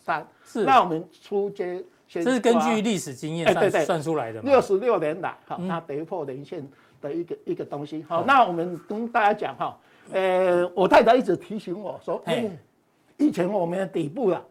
[0.00, 0.26] 三。
[0.46, 4.40] 是，那我们出街先，这是根据历史经验算算出来的。
[4.40, 6.66] 六十六年来哈，它跌破连线
[7.02, 8.02] 的一个一个东西。
[8.08, 9.78] 好，那我们跟大家讲哈，
[10.12, 12.48] 呃，我太太一直提醒我说，哎，
[13.18, 14.42] 以前我们的底部了，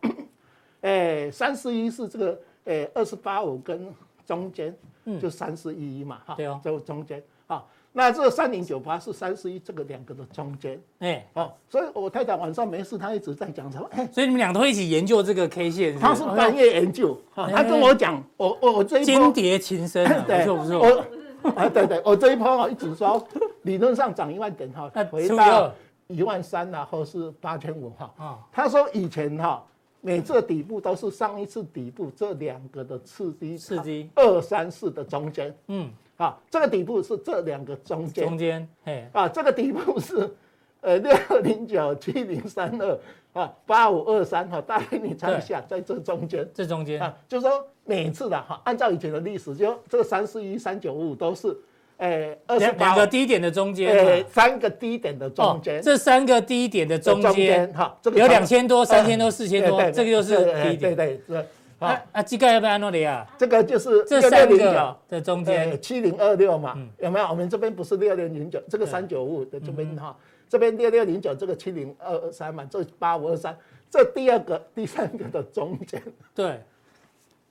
[0.82, 3.92] 哎， 三四一是这个，哎，二十八五跟
[4.26, 4.76] 中间，
[5.20, 7.68] 就三四一一嘛，哈，对哦，就中间，好。
[7.94, 13.86] 那这三零九八是三十一这个两个的中间，哎，哦，所以我太太晚上没事，她一直在讲什么？
[13.92, 16.00] 哎，所以你们俩都会一起研究这个 K 线？
[16.00, 21.06] 她是半夜研究，哈，她跟我讲，我我我这一波间谍情深， 对，不错不错，我
[21.56, 23.26] 啊对对，我这一波一直说
[23.64, 25.74] 理论上涨一万点哈，回到
[26.08, 29.64] 一万三然后是八千五哈，啊，他说以前哈
[30.02, 35.92] 每次底部都是上一次底部这两个的刺激，刺激二三四的中间，嗯。
[36.18, 40.32] 啊，这个底部是这两个中间，中间，哎，啊，这个底部是，
[40.82, 43.00] 呃，六零九七零三二
[43.34, 51.56] 啊，八五二三哈，大概你猜一下，在这中间，这中间啊，就是说每次的哈，按照以前的历史，就这个三四一三九五都是，
[51.98, 61.46] 哎，二十两个低点的中间，哎，三个低点的中间，这三个低点的中间，哈，这个有两千多、三千多、四千多，这个就是低点，对对。
[61.78, 63.26] 啊啊，膝盖要不要诺里啊？
[63.40, 67.26] 这个就是这三个的中间，七零二六嘛，有没有？
[67.26, 70.16] 我们这边不是六零零九，这个三九五的这边哈，
[70.52, 73.58] 这边六六零九，这个七零二二三嘛，这八五二三，
[73.90, 76.04] 这第二个、 第三个的中间。
[76.36, 76.60] 对，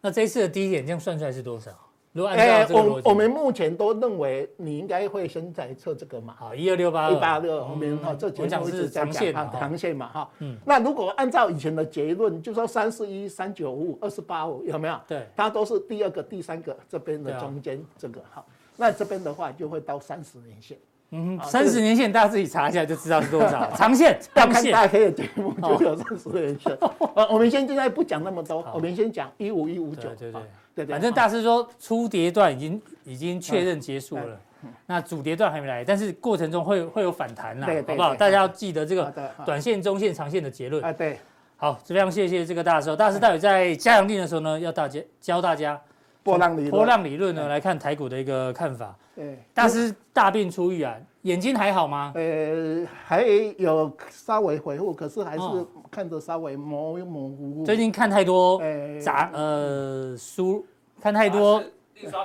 [0.02, 1.70] 那这一次的低点这样算出来是多少？
[2.12, 6.34] 如果按照这个我我们目前都认为你应该会先在测这个嘛。
[6.38, 10.30] 好，一二六八二，一八六，后面哈，这几天一直在讲哈，长线嘛哈。
[10.40, 10.58] 嗯。
[10.66, 15.00] 那如果按照以前的结论，就说三四一、三九五、二四八五，有没有？
[15.08, 15.26] 对。
[15.34, 18.44] 它都是第二个、第三个这边的中间这个哈。
[18.76, 20.76] 那这边的话就会到三十年线。
[21.12, 23.70] 嗯，三十年线大家自己查一下就知道是多少。
[23.76, 26.76] 长线，要看大 K 的节目就有三十年线。
[27.14, 30.08] 呃，我们现在不讲那么多，我们先讲一五一五九。
[30.10, 30.40] 对对
[30.76, 30.86] 对。
[30.86, 34.40] 反正大师说初跌段已经已经确认结束了，
[34.86, 38.14] 那主跌段还没来，但是过程中会会有反弹呐，好不好？
[38.14, 39.12] 大家要记得这个
[39.44, 40.82] 短线、中线、长线的结论。
[40.84, 41.18] 啊，对，
[41.56, 42.94] 好，非常谢谢这个大师。
[42.94, 45.78] 大师待会在加强錠的时候呢，要大家教大家
[46.22, 48.96] 波浪理波浪理论呢来看台股的一个看法。
[49.14, 52.12] 对，大师大病初愈啊，眼睛还好吗？
[52.14, 53.22] 呃，还
[53.58, 55.42] 有稍微恢复，可是还是
[55.90, 57.64] 看着稍微模模糊糊。
[57.64, 58.60] 最近看太多
[59.00, 60.64] 杂呃书。
[61.02, 61.64] 看太多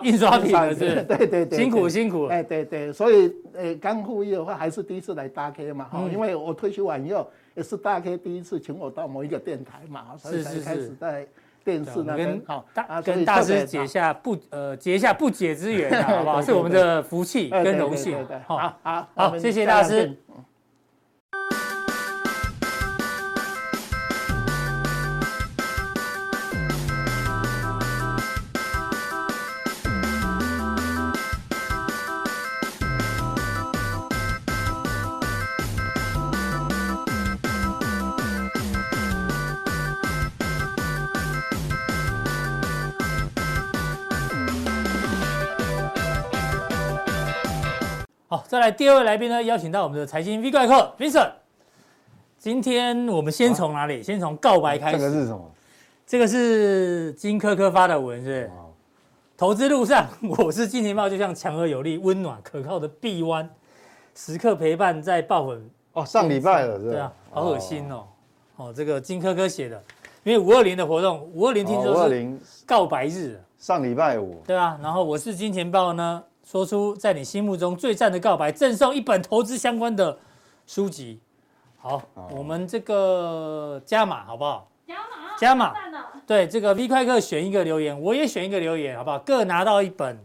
[0.04, 1.02] 印刷品了，是？
[1.08, 2.26] 对对对，辛苦辛苦。
[2.26, 11.26] 哎，对对，所以呃，刚复议的话，还是第一次来大 K 嘛，哈，因为我退休完以后，也是大 K 第一次请我到某一个电台嘛，所以才开始在
[11.66, 12.64] 电视那边，好，
[13.04, 16.42] 跟大师结下不呃结下不解之缘， 好不好？
[16.42, 18.16] 是我们的福气跟荣幸。
[18.46, 20.16] 好，好，好，谢谢大师。
[48.48, 51.32] 再来第二位来宾呢，邀请到我们的财经 V 怪客 Vincent。
[52.38, 54.04] 今天我们先从哪里？
[54.04, 55.00] 先从告白开始。
[55.00, 55.52] 这个是什么？
[56.06, 58.52] 这个是金科科发的文，是不是？
[59.36, 63.50] 投资路上，我是金钱豹，就像强而有力、温暖可靠的臂弯，
[64.14, 65.70] 时刻陪伴在爆粉。
[65.94, 68.04] 哦，上礼拜了，对啊，好恶心哦。
[68.58, 69.82] 哦，这个金科科写的，
[70.24, 74.78] 因为五二零的活动，五二零听说是告白日，上礼拜五，对啊。
[74.84, 76.24] 然后我是金钱豹呢。
[76.46, 80.18] 说出在你心目中最赞的告白，赠送一本投资相关的
[80.68, 81.20] 书籍。
[81.78, 84.70] 好，哦、我们这个加码好不好？
[84.88, 84.96] 加
[85.56, 86.02] 码，加码。
[86.28, 89.18] 对，这个 V 快客选一个留言，我也选一个留言，好不好？
[89.20, 90.20] 各拿到一本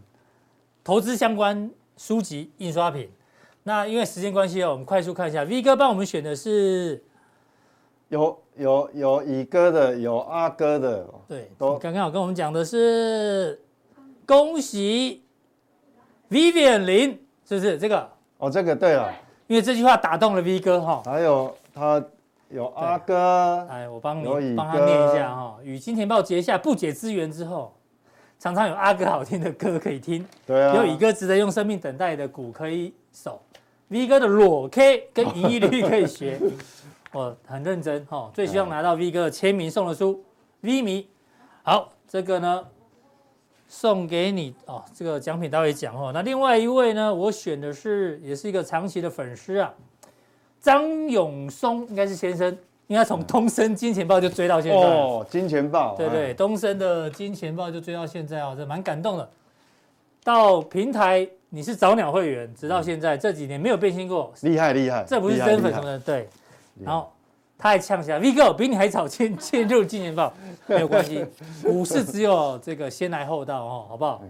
[0.83, 3.09] 投资相关书籍印刷品。
[3.63, 5.43] 那因为时间关系哦，我们快速看一下。
[5.43, 7.03] V 哥帮我们选的是
[8.09, 11.07] 有有有乙哥的，有阿哥的。
[11.27, 13.59] 对，都刚刚好跟我们讲的是
[14.27, 15.23] 恭喜。
[16.31, 17.11] Vivian 林
[17.45, 18.09] 是不是这个？
[18.37, 19.13] 哦，这个对了，
[19.47, 21.03] 因为这句话打动了 V 哥哈。
[21.03, 22.01] 还有他
[22.49, 25.57] 有阿哥，哎，我帮你帮他念一下哈。
[25.61, 27.73] 与金钱豹结下不解之缘之后，
[28.39, 30.25] 常常有阿哥好听的歌可以听。
[30.45, 30.73] 对啊。
[30.73, 33.41] 有乙哥值得用生命等待的鼓可以守
[33.89, 36.39] ，V 哥的裸 K 跟盈利率可以学。
[37.11, 40.23] 我 很认真哈，最希望拿到 V 哥的签名送的书。
[40.61, 41.09] V 迷，
[41.63, 42.63] 好，这个呢？
[43.73, 46.11] 送给你哦，这个奖品待会讲哦。
[46.13, 49.73] 那另外一位呢，我选的是也是一个长期的粉丝啊，
[50.59, 52.55] 张永松应该是先生，
[52.87, 55.25] 应该从东森金钱豹就追到现在哦。
[55.29, 59.29] 金钱豹，对对，东森的金钱豹就追到现在哦，这蛮感动的。
[60.21, 66.27] 到平台你是早鸟会员，直到现在这几年没有变心过，厉害厉害，这不是真粉什么的，对。
[66.83, 67.09] 然后
[67.61, 70.33] 他还呛下，V 哥比你还早进进入金钱豹，
[70.65, 71.23] 没有关系，
[71.63, 74.23] 股市只有这个先来后到哦，好不好？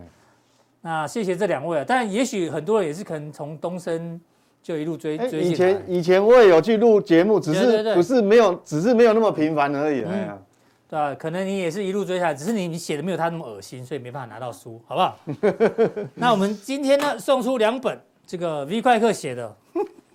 [0.81, 4.19] 那谢谢这两位啊，但也许很多人也是可能从东升
[4.61, 5.39] 就一路追追。
[5.41, 10.03] 以前以前我也有去录节目，只是不是没有，只是没有那么频繁而已。
[10.03, 10.37] 哎呀。
[10.89, 11.15] 对吧？
[11.15, 15.17] 可能你也是一路追下来，只是你你写的没有他那么恶心，所以没办法拿到书，好不好？
[16.15, 19.55] 那我们今天呢，送出两本这个 V 快客写的。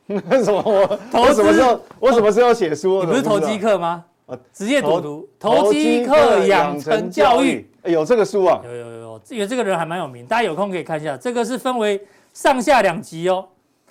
[0.31, 3.03] 为什么我我什么时候我什么时候写书？
[3.03, 4.05] 你不是投机客吗？
[4.27, 8.61] 啊职业赌徒，投机客养成教育有这个书啊？
[8.65, 11.17] 有有有有，这个人还蛮有名，大家有空可以看一下。
[11.17, 12.01] 这个是分为
[12.33, 13.47] 上下两集哦，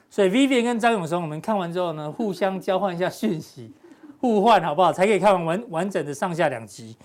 [0.09, 3.71] 所以 Vivian 跟张永松，我们看完之后呢，互相交换一下讯息。
[4.19, 4.91] 互换好不好？
[4.91, 6.97] 才可以看完完完整的上下两集。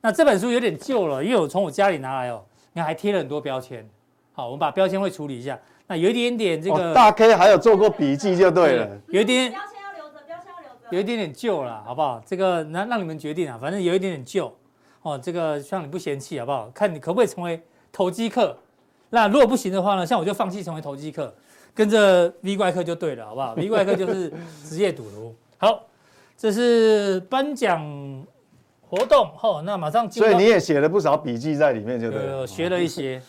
[0.00, 3.86] 那这本书有点旧了，因为我从我家里拿来哦，你看还贴了很多标签。
[4.32, 5.58] 好，我们把标签会处理一下。
[5.86, 8.86] 那有一点点这个、哦、大 K 还有做过笔记就对了。
[8.86, 10.96] 对有一点标签要留着，标签要留着。
[10.96, 12.22] 有一点点旧了，好不好？
[12.26, 14.54] 这个那让你们决定啊，反正有一点点旧
[15.02, 15.18] 哦。
[15.18, 16.70] 这个希望你不嫌弃，好不好？
[16.74, 18.56] 看你可不可以成为投机客。
[19.10, 21.34] 那如果不行的话呢，像我就放弃成为投机客，
[21.74, 24.32] 跟着 V 怪客就对了，好不好？V 怪客就是
[24.64, 25.34] 职业赌徒。
[25.58, 25.86] 好。
[26.36, 27.80] 这是颁奖
[28.82, 30.20] 活动哦，那马上进。
[30.20, 32.38] 所以你也写了不少笔记在里面，就对了。
[32.38, 33.22] 有学了一些。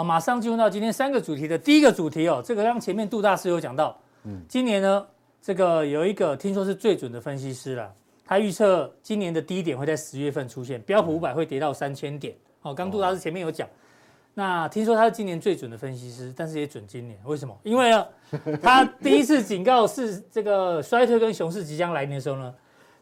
[0.00, 2.42] 好，马上进入到今天三个主题的第一个主题哦。
[2.42, 5.06] 这个刚前面杜大师有讲到，嗯，今年呢，
[5.42, 7.92] 这个有一个听说是最准的分析师了，
[8.24, 12.34] 他预测今年的低点会在十月份出现，标普五百会跌到三千点。
[12.62, 13.68] 哦，刚杜大师前面有讲。
[14.32, 17.54] 那听说他是今年最准的分析师，但是也准今年，为什么？
[17.62, 18.06] 因为呢，
[18.62, 22.54] 他第一次警告是这个衰退跟熊市即将来临的时候呢，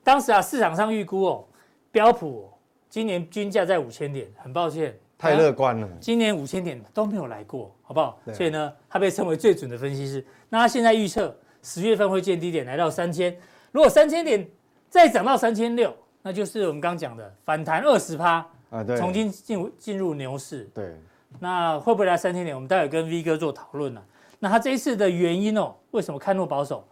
[0.02, 1.44] 当时啊市场上预估哦，
[1.92, 2.58] 标普、哦、
[2.90, 8.18] 今年均价在五千点，很抱歉，太乐观了，今年五千点都没有来过，好不好？
[8.32, 10.24] 所以呢，他被称为最准的分析师。
[10.48, 13.36] 那他现在预测十月份会见低点来到三千，
[13.72, 14.48] 如果三千点
[14.88, 20.94] 再涨到三千六，那就是我们刚讲的反弹二十趴啊，对，重新进入进入牛市，对。
[21.40, 22.56] 那会不会来三千点？
[22.56, 24.02] 我们待会跟 V 哥做讨论呢。
[24.38, 26.82] 那他这一次的原因哦，为什么看弱保守？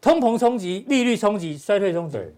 [0.00, 2.16] 通膨冲击、利率冲击、衰退冲击。
[2.16, 2.34] 对，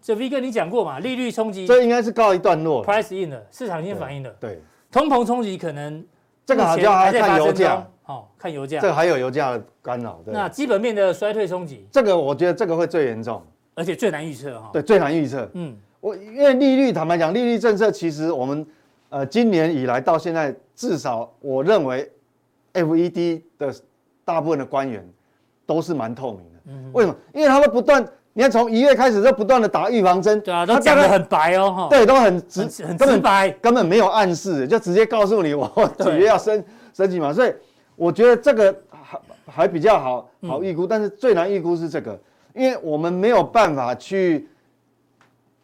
[0.00, 0.98] 这 V 哥你讲过嘛？
[0.98, 4.30] 利率冲击，这应该是告一段落，price in 了，市场已经反映了。
[4.40, 4.62] 对，
[4.96, 6.02] 通膨冲击可能
[6.46, 8.80] 这个好像还在看油价哦，看油价。
[8.80, 10.18] 这个还有油价的干扰。
[10.24, 13.42] 那基本面的衰退冲击，这个我觉得这个会最严重，
[13.74, 14.70] 而且最难预测哈。
[14.72, 15.46] 对，最难预测。
[15.52, 18.66] 嗯，我因为利率，坦白讲，利率政策其实我们。
[19.08, 22.10] 呃，今年以来到现在，至少我认为
[22.74, 23.72] ，FED 的
[24.24, 25.08] 大部分的官员
[25.64, 26.60] 都是蛮透明的。
[26.66, 27.16] 嗯，为什么？
[27.32, 28.04] 因为他们不断，
[28.36, 30.38] 你看从一月开始就不断的打预防针。
[30.42, 31.86] 对啊，都讲的很白哦。
[31.88, 37.32] 对，都很直，很直白，根本没有暗示，就直接告诉你我几月要升升级嘛。
[37.32, 37.52] 所以
[37.96, 42.20] 我觉得这个还还比较好好预估，但是最难预估是这个，
[42.54, 44.46] 因为我们没有办法去，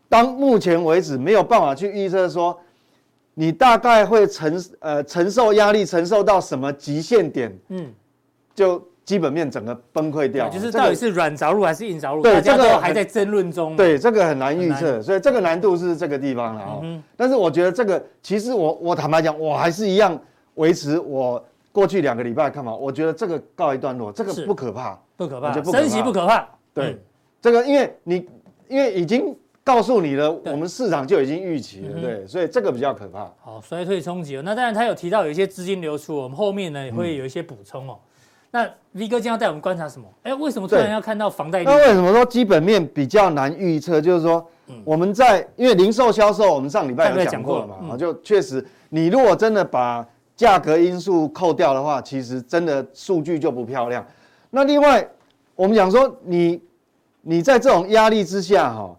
[0.08, 2.58] 当目前为止没有办法去预测说。
[3.34, 7.50] 你大概会承呃承受压力，承受到什么极限点？
[7.68, 7.90] 嗯，
[8.54, 10.48] 就基本面整个崩溃掉。
[10.48, 12.22] 就是到底是软着陆还是硬着陆？
[12.22, 13.76] 对，这个还在争论中。
[13.76, 16.80] 对，这个很难预测，所以这个难度是这个地方了啊。
[16.82, 17.02] 嗯。
[17.16, 20.18] 但是我觉得这个其实我我坦白讲，我还是一样
[20.54, 22.74] 维持我过去两个礼拜看法。
[22.74, 26.48] 我觉得这个告一段落，这个不可怕，不可怕，升息不可怕。
[26.74, 26.98] 对，
[27.40, 28.28] 这个因为你
[28.68, 29.36] 因为已经。
[29.64, 33.32] 告诉你了，我们市场就已经预期了，对，所以这个比较可怕。
[33.40, 37.96] 好，衰退冲击，那当然他有提到有一些资金流出，我们后面呢也会有一些补充哦。
[38.52, 40.06] 那 V 哥今天要带我们观察什么？
[40.22, 41.64] 哎，为什么突然要看到房贷？
[41.64, 43.98] 那为什么说基本面比较难预测？
[43.98, 44.46] 就是说，
[44.84, 54.06] 我们在因为零售销售，我们上礼拜有讲过了嘛，就确实，你如果真的把价格因素扣掉的话，其实真的数据就不漂亮。
[54.50, 55.08] 那另外，
[55.54, 56.62] 我们讲说，你
[57.22, 58.94] 你在这种压力之下，哈。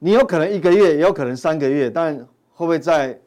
[0.00, 2.16] 你有可能一个月，也有可能三个月，但
[2.54, 3.18] 会不会再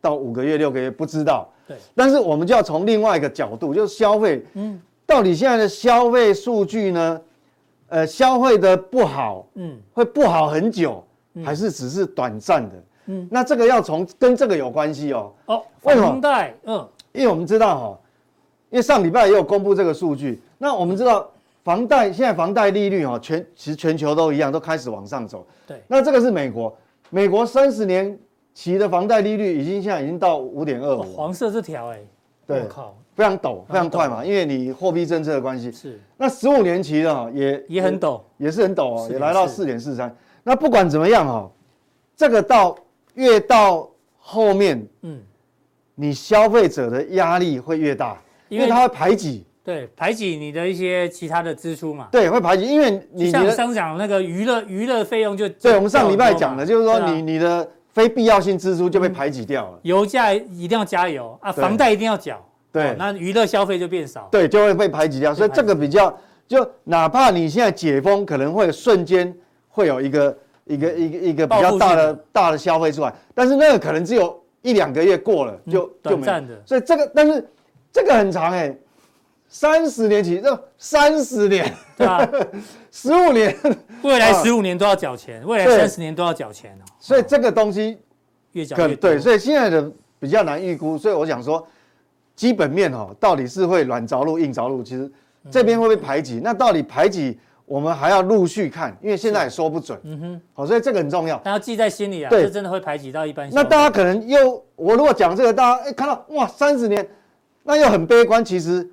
[0.00, 1.48] 到五个月、六个月，不知道。
[1.70, 1.78] 对。
[1.94, 7.20] 但是我们就要从另外一个角度，就是消费，嗯，到底现在的消费数据呢？
[7.88, 11.04] 呃，消费的不好，嗯，会不好很久，
[11.44, 12.74] 还是只是短暂的？
[13.06, 15.32] 嗯，那这个要从跟这个有关系哦。
[15.46, 16.08] 哦，为什么？
[16.08, 17.98] 房贷，嗯，因为我们知道哈，
[18.70, 21.30] 因为上礼拜也有公布这个数据，那我们知道。
[21.62, 25.46] 房贷现在房贷利率哦，全其实全球都一样，都开始往上走。
[25.66, 26.74] 对，那这个是美国，
[27.10, 28.18] 美国三十年
[28.60, 31.02] 期的房贷利率已经现在已经到五点二五。
[31.02, 31.98] 黄色这条哎，
[32.46, 35.72] 对，靠，非常陡，非常快嘛，因为你货币政策的关系。
[35.72, 35.98] 是。
[36.18, 40.14] 那十五年期的也也很陡，也是很陡哦，也来到四点四三。
[40.42, 41.50] 那不管怎么样哈，
[42.14, 42.76] 这个到
[43.14, 43.88] 越到
[44.18, 45.22] 后面，嗯，
[45.94, 49.46] 你消费者的压力会越大，因为它会排挤。
[49.64, 52.08] 对，排挤你的一些其他的支出嘛。
[52.12, 59.78] 对，会排挤，因为你像上次讲那个娱乐娱乐费用就对，我们上礼拜讲的，就是说你你的非必要性支出就被排挤掉了。
[59.82, 62.40] 油价一定要加油啊，房贷一定要缴。
[62.72, 64.28] 对，那娱乐消费就变少。
[64.30, 65.34] 对，就会被排挤掉。
[65.34, 66.16] 所以这个比较，
[66.46, 69.34] 就哪怕你现在解封，可能会瞬间
[69.68, 76.42] 会有一个一个一个一个比较大的大的消费出来，但是那个可能只有一两个月过了就就没了。
[76.64, 77.48] 所以这个，但是
[77.92, 78.74] 这个很长哎。
[79.52, 82.26] 三十年起，这三十年，对吧？
[82.92, 83.54] 十五年，
[84.00, 86.86] 未来十五年都要缴钱，未来三十年都要缴钱哦。
[87.00, 87.98] 所以这个东西
[88.52, 89.90] 越缴越对，所以现在的
[90.20, 90.96] 比较难预估。
[90.96, 91.66] 所以我想说，
[92.36, 94.84] 基本面哦，到底是会软着陆、硬着陆？
[94.84, 95.10] 其实
[95.50, 96.40] 这边会被排挤。
[96.44, 97.36] 那到底排挤，
[97.66, 99.98] 我们还要陆续看，因为现在也说不准。
[100.04, 102.30] 嗯哼，好，所以这个很重要，大家记在心里啊。
[102.30, 103.50] 对，这真的会排挤到一般。
[103.50, 107.04] 那大家可能又，我如果讲这个，大家哎看到哇，三十年，
[107.64, 108.44] 那又很悲观。
[108.44, 108.88] 其实。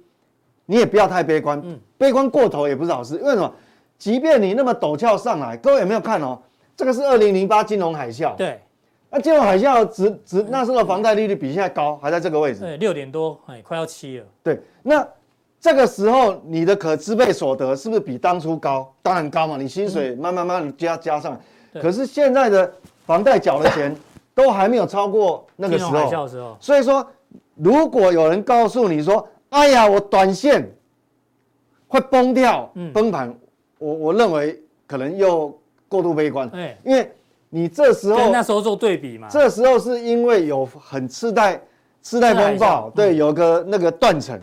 [0.68, 3.16] 你也不要太悲观，嗯，悲观过头也不是好事。
[3.16, 3.52] 为什么？
[3.98, 6.38] 即便你那么陡峭上来，各位有没有看哦？
[6.76, 8.62] 这个是二零零八金融海啸，对，
[9.10, 14.26] 那金融海啸只只那时候的房贷利率比现在高，还在这个位置，对，六点多，哎，快要七了。
[14.44, 15.04] 对，那
[15.60, 18.94] 这个时候你的可支配所得是不是比当初高？
[19.02, 21.36] 当然高嘛，你薪水慢慢慢加加上，
[21.82, 22.72] 可是现在的
[23.08, 23.96] 房贷缴的钱
[24.36, 26.56] 都还没有超过那个时候，海时候。
[26.60, 27.04] 所以说，
[27.56, 30.70] 如果有人告诉你说，哎呀，我短线
[31.88, 33.34] 会崩掉，崩盘，
[33.80, 36.52] 我我认为可能又过度悲观，
[36.84, 37.10] 因为
[37.50, 41.62] 你这时候那时候做对比嘛，这时候是因为有很次贷
[42.02, 44.38] 次贷风暴，对，有个那个断层，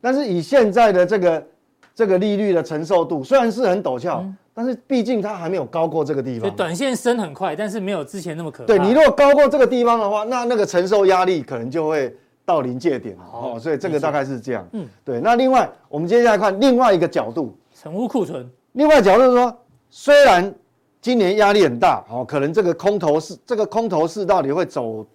[0.00, 1.46] 但是以现在的这个
[1.92, 4.24] 这个利率的承受度，虽然是很陡峭，
[4.54, 8.66] 但是毕竟它还没有高过这个地方，短线升很快，但是没有之前那么可怕。
[8.68, 12.16] 对，你如果高过这个地方的话，那那个承受压力可能就会。
[12.44, 14.66] 到临界点了哦，所以这个大概是这样。
[14.72, 15.20] 嗯，对。
[15.20, 18.48] 那另外，我们接下来看另外一个角度，成屋库存。
[18.72, 19.56] 另外角度是说，
[19.88, 20.54] 虽然
[21.00, 25.06] 今年压力很大，哦，可能这个空头市，这个空头市到底会走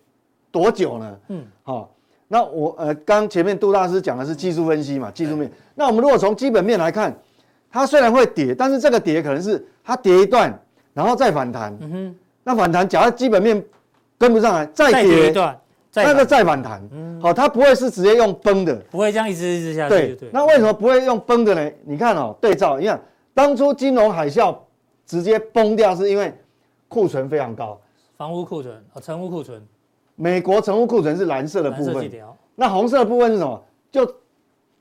[0.51, 1.17] 多久呢？
[1.27, 1.89] 嗯，好。
[2.31, 5.51] 那我呃，刚前面杜大师讲的是技术分析嘛，技术面。
[5.73, 7.11] 那我们如果从基本面来看，
[7.71, 10.59] 它虽然会跌，但是这个跌可能是它跌一段，
[10.93, 11.75] 然后再反弹。
[11.81, 12.15] 嗯哼。
[12.43, 13.63] 那反弹，假如基本面
[14.17, 15.59] 跟不上来，再跌一段。
[16.03, 16.81] 那个再反弹，
[17.21, 20.15] 好，它不会是直接用崩的，不会这样一直一直下去。
[20.15, 21.71] 对，那为什么不会用崩的呢？
[21.85, 23.01] 你看哦，对照，你看
[23.33, 24.55] 当初金融海啸
[25.05, 26.33] 直接崩掉，是因为
[26.87, 27.79] 库存非常高，
[28.17, 29.61] 房屋库存啊，成屋库存。
[30.15, 32.11] 美国成屋库存是蓝色的部分，
[32.55, 33.63] 那红色的部分是什么？
[33.89, 34.13] 就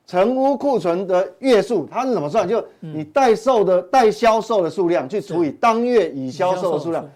[0.04, 2.48] 成屋库存的月数，它是怎么算？
[2.48, 7.08] 就你待售的待销售的数量去除以当月已销售的数量。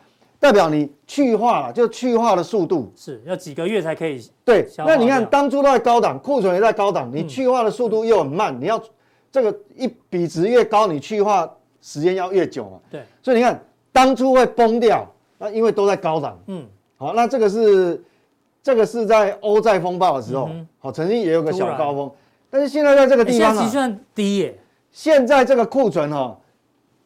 [0.43, 4.21] 代表你去化了，就去化的速度是要几个月才可以？
[4.45, 8.83] 对，那你看当初都在高档，库存也在高档，你去化的速度又很慢，你要
[9.31, 11.49] 这个一比值越高，你去化
[11.81, 12.81] 时间要越久嘛。
[12.91, 15.07] 对，所以你看当初会崩掉，
[15.39, 16.37] 那因为都在高档。
[16.49, 16.67] 嗯，
[16.97, 18.03] 好，那这个是
[18.65, 22.11] 这个是在欧债风暴的时候，好，曾经也有个小高峰，
[22.51, 24.59] 但是现在在这个地方啊，计算低耶。
[24.91, 26.37] 现在这个库存哈，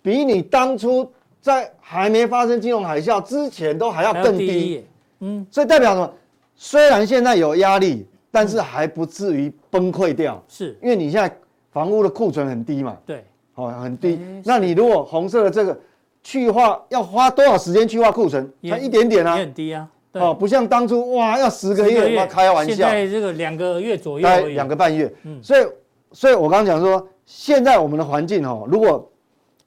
[0.01, 1.07] 比你当初。
[1.47, 4.85] 在还没发生金融海啸之前，都还要更低，
[5.21, 6.13] 嗯，所以代表什么？
[6.57, 10.77] 虽然现在有压力，但是还不至于崩溃掉，是。
[10.83, 11.33] 因为你现在
[11.71, 13.25] 房屋的库存很低嘛，对，
[13.55, 14.19] 哦，很低。
[14.45, 15.79] 那你如果红色的这个
[16.23, 18.53] 去化要花多少时间去化库存？
[18.69, 25.67] 才一点点啊，也很低啊，哦，不像当初哇要十个月，开玩笑，现在这个两个月左右，两个半月，嗯，所以，
[26.11, 29.09] 所以我刚刚讲说，现在我们的环境哦，如果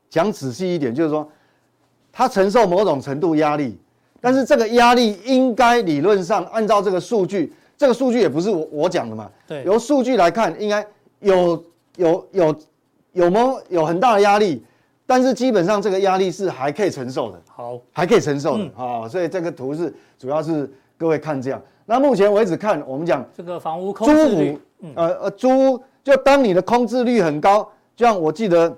[0.09, 1.25] 讲仔细一点，就是说。
[2.11, 3.77] 它承受某种程度压力，
[4.19, 10.85] 但是这个压力应该理论上按照这个数据，这个数据也不是我我讲的嘛，对，由数据来看，应该
[11.19, 11.63] 有
[11.95, 12.55] 有有
[13.13, 13.39] 有么
[13.69, 14.61] 有有很大的压力，
[15.05, 21.61] 但是基本上这个压力是还可以承受的，好，还可以承受的啊、嗯哦，所以这个图是主要是各位看这样。
[21.85, 27.63] 那目前为止看，我们讲这个房屋空置率，嗯、呃呃，租屋就当你的空置率很高，
[27.95, 28.75] 就像我记得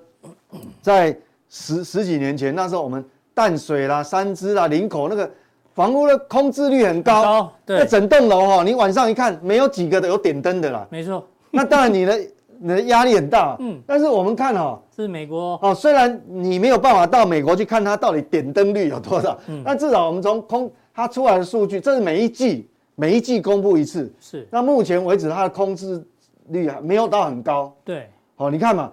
[0.80, 1.16] 在
[1.48, 3.04] 十十几年前那时候我们。
[3.34, 5.30] 淡水啦、三芝啦、林口那个
[5.74, 10.86] 房屋的空置率很高，高对，那整栋楼哈，你晚上一看，没有几个的有点灯的啦。
[10.90, 12.20] 没错，那当然你的
[12.58, 13.56] 你的压力很大。
[13.58, 24.12] 嗯，但是我们看哈，是美国哦，虽然你没有办法到美国去看它到底点灯率有多少，嗯，但至少我们从空它出来的数据，这是每一季每一季公布一次。
[24.20, 26.04] 是，那目前为止它的空置
[26.48, 27.74] 率还没有到很高。
[27.82, 28.92] 对，好，你看嘛，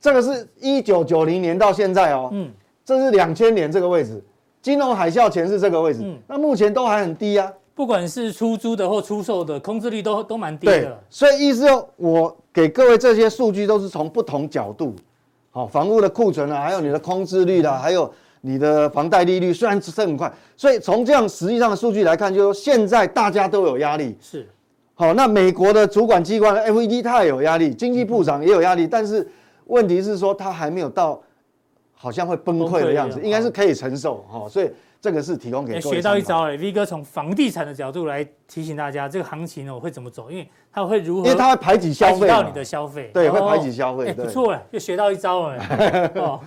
[0.00, 2.50] 这个是一九九零年到现在哦，嗯。
[2.84, 4.22] 这是两千年这个位置，
[4.60, 10.80] 金融海啸前是这个位置，嗯、那目前都还很低啊，不管是出租的或出售的空置率都都蛮低的。
[10.80, 14.94] 对，所以意思说，我给各位这些数据都是从不同角度，
[15.50, 24.16] 好，房屋的库存啊，还有你的空置率啦，还有你的房贷利率，虽然升很快，所以从这样实际上的数据来看，就是说现在大家都有压力。
[24.20, 24.48] 是，
[24.94, 29.26] 好，那美国的主管机关 FED 它也有压力，经济部长也有压力，但是
[29.66, 31.20] 问题是说它还没有到
[32.02, 34.68] 好像会崩溃的样子，应该是可以承受哈，所以。
[35.02, 40.30] 这个是提供给学到一招哎，V 哥从房地产的角度来提醒大家，这个行情呢会怎么走？
[40.30, 41.26] 因为它会如何？
[41.26, 44.10] 因为它会排挤消费，到你的消费，对，会排挤消费。
[44.10, 45.58] 哎，不错了，又学到一招了。
[46.14, 46.40] 哦，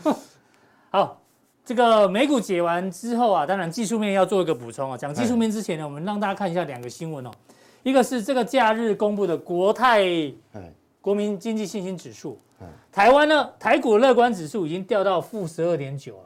[0.90, 1.22] 好，
[1.66, 4.96] 这个美股解完之后啊，当然技术面要做一个补充啊。
[4.98, 7.32] 讲技术面之前呢，我们让大家看一下两个新闻哦。
[7.84, 10.06] 一个是这个假日公布的国泰
[11.02, 12.40] 国民经济信心指数，
[12.96, 16.20] 台湾呢台股乐观指数已经掉到负十二点九了。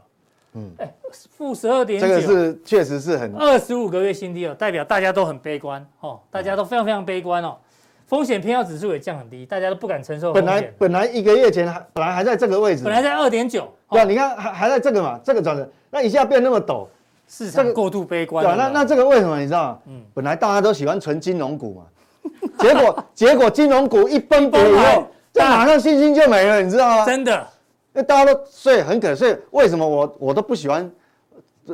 [0.53, 0.93] 嗯，哎，
[1.35, 7.57] 负十二点九，这个是确实是很二十五个月新低了，代表大家都很悲观哦，大家都非常非常悲观哦，
[8.05, 10.31] 风险偏好指数也降很低，大家都不敢承受。
[10.31, 16.85] 本来本来一个月前还本来还在这个位置，本来在二点九，对，你看还还在这个嘛，这个转折，那一下变那么陡，
[17.27, 18.45] 市场过度悲观。
[18.45, 19.81] 对，那那这个为什么你知道？
[19.87, 21.83] 嗯，本来大家都喜欢存金融股嘛，
[22.59, 25.07] 结果 结果金融股一崩崩以后，
[25.39, 27.05] 这马上信心就没了，你知道吗？
[27.05, 27.47] 真的。
[27.91, 30.89] 那大家都所以很可，所以为什么我我都不喜欢，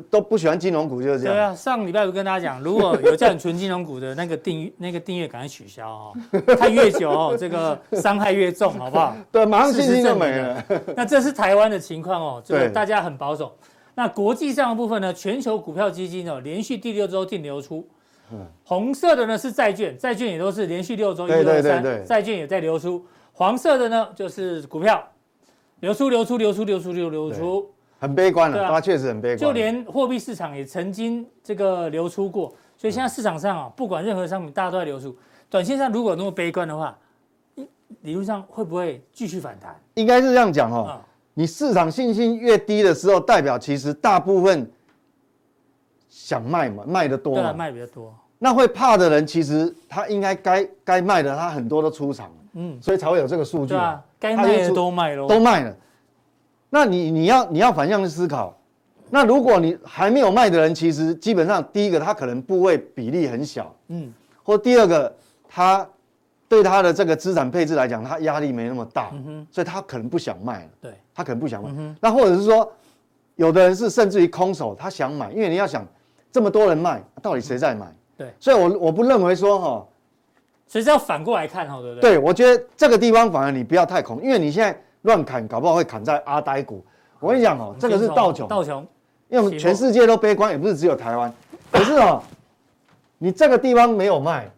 [0.10, 1.36] 都不喜欢金融股就是这样。
[1.36, 6.14] 对啊，上礼拜我跟大家讲，如果有叫你存金融股的那个订阅， 那个订阅赶快取消哦，
[6.58, 9.16] 看越久哦，这个伤害越重，好不好？
[9.32, 10.64] 对，马上信心就没了。
[10.96, 13.54] 那这是台湾的情况哦， 就是大家很保守。
[13.94, 17.86] 那国际上的部分呢，全球股票基金哦，连续第六周净流出。
[18.64, 23.06] 红色的呢是债券，债券也都是连续六周一二三，债券也在流出。
[23.38, 25.06] 黄色的呢就是股票。
[25.82, 27.70] 流出，流出，流出，流出，流流出，
[28.00, 28.70] 很悲观了。
[28.70, 29.38] 它确实很悲观。
[29.38, 35.16] 就连货币市场也曾经这个流出过，所以现在市场上啊，不管任何商品，大家都在流出。
[35.50, 36.98] 短线上如果那么悲观的话，
[38.02, 39.76] 理论上会不会继续反弹？
[39.96, 41.00] 应该是这样讲哦。
[41.34, 44.72] 你市场信心越低的时候，代表其实大部分
[46.08, 48.16] 想卖嘛，卖的多嘛，卖比较多。
[48.40, 52.36] 那会怕的人，其实他应该该该卖的，他很多都出场了。
[52.56, 53.76] 嗯，所以才会有这个数据。
[54.20, 55.76] 该卖的都卖了，都卖了。
[56.70, 58.58] 那你你要你要反向去思考，
[59.10, 64.12] 那如果你还没有卖的人，其实基本上第一个他可能部位比例很小，嗯，
[64.44, 65.14] 或第二个
[65.48, 65.88] 他
[66.50, 71.96] 对他的这个资产配置来讲，他压力没那么大，嗯哼，所以他可能不想卖了，对，他可能不想卖。
[72.02, 72.70] 那或者是说，
[73.36, 75.86] 有的人是甚至于空手，他想买，因为你要想
[76.32, 77.94] 这么多人卖，到底谁在买？
[78.18, 79.86] 对，所以我我不认为说哈。
[80.68, 82.12] 所以是要反过来看哈，对不对？
[82.16, 86.84] 对，我觉得这个地方反而你不要太恐，因为你现在乱砍，搞不好会砍在阿呆股。
[87.20, 88.82] 我跟你讲哦，这个是道琼，道琼，
[89.30, 91.32] 因为我们全世界都悲观，也不是只有台湾。
[91.72, 92.22] 可是哦，
[93.18, 94.50] 你这个地方没有卖，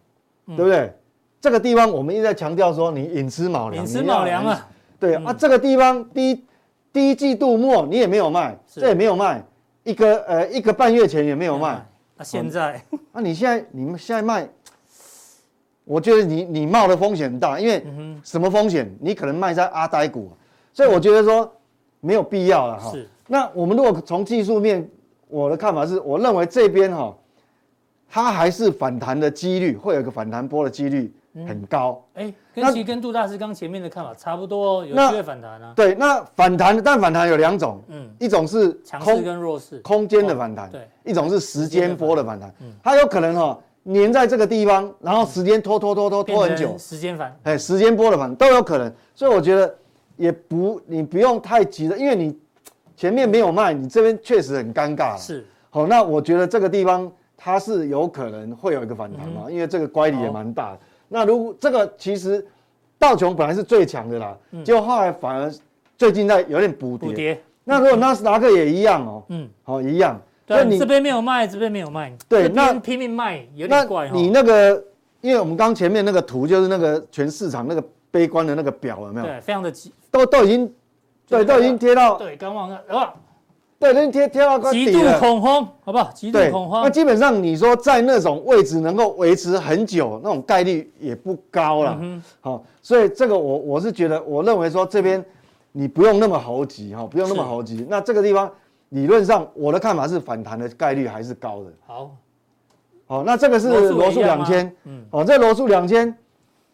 [0.47, 0.93] 对不对？
[1.39, 4.67] 这个地方我们一直在强调说，你寅吃卯粮，寅吃卯粮啊。
[4.99, 6.45] 对啊，这个地方第一
[6.91, 9.43] 第一季度末你也没有卖，这也没有卖，
[9.83, 11.85] 一个呃一个半月前也没有卖。
[12.15, 12.81] 那现在，
[13.11, 14.47] 那你现在你们现在卖？
[15.87, 17.81] 我觉得你你冒的风险很大，因为
[18.21, 18.93] 什么风险？
[18.99, 20.29] 你可能卖在阿呆股，
[20.73, 21.49] 所以我觉得说
[22.01, 22.91] 没有必要了哈。
[22.91, 23.07] 是。
[23.25, 24.85] 那我们如果从技术面，
[25.29, 27.15] 我的看法是，我认为这边哈，
[28.09, 31.13] 它还是反弹的几率会有个反弹波的几率
[31.47, 32.03] 很高。
[32.15, 35.73] 哎，跟其跟杜大师刚前面的看法差不多，有机会反弹啊。
[35.73, 43.57] 对，那反弹，但反弹有两种，嗯，一种是强势跟弱势，空间的反弹，对，一种是时间波的反弹，嗯，它有可能哈。
[43.89, 49.73] 黏在这个地方，然后时间拖拖拖拖拖很久，时间反，哎，时间波的反都有可能，所以我觉得
[50.17, 52.37] 也不，你不用太急的，因为你
[52.97, 55.17] 前面没有卖，你这边确实很尴尬。
[55.17, 60.79] 是，好，那我觉得这个地方它是有可能会有一个反弹嘛，因为这个乖离也蛮大的。
[61.07, 62.45] 那如果这个其实
[62.99, 65.49] 道琼本来是最强的啦，结果后来反而
[65.97, 67.41] 最近在有点补跌。
[67.63, 70.19] 那如果纳斯达克也一样哦，嗯，好，一样。
[70.47, 72.15] 对，你这边没有卖，这边没有卖。
[72.29, 74.09] 对，那拼命卖有点怪。
[74.11, 74.81] 你那个，
[75.19, 79.25] 因为我们刚前面那个图就是那个全市场那个悲观的那个表有没有？
[79.25, 80.73] 对，非常的急，都都已经，
[81.27, 82.15] 对，都已经贴到。
[82.15, 83.13] 对，刚往那，啊，
[83.77, 86.09] 对，已经贴贴到极度恐慌，好不好？
[86.15, 86.81] 极度恐慌。
[86.81, 91.97] 那基本上你说在那种位置能够维持很久，那种概率也不高了。
[91.99, 92.23] 嗯。
[92.39, 95.21] 好，所以这个我我是觉得，我认为说这边
[95.73, 97.85] 你不用那么猴急哈，不用那么猴急。
[97.89, 98.49] 那这个地方。
[98.89, 101.71] 理论上，我的看法是反弹的概率还是高的。
[101.85, 102.15] 好，
[103.05, 106.15] 好，那这个是罗素两千，嗯，哦，这罗素两千，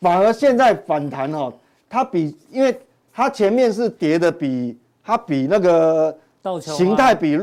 [0.01, 1.51] 反而现在反弹哦，
[1.89, 2.79] 它比，因为
[3.11, 6.15] 它前面是跌的比它比那个
[6.61, 7.39] 形态比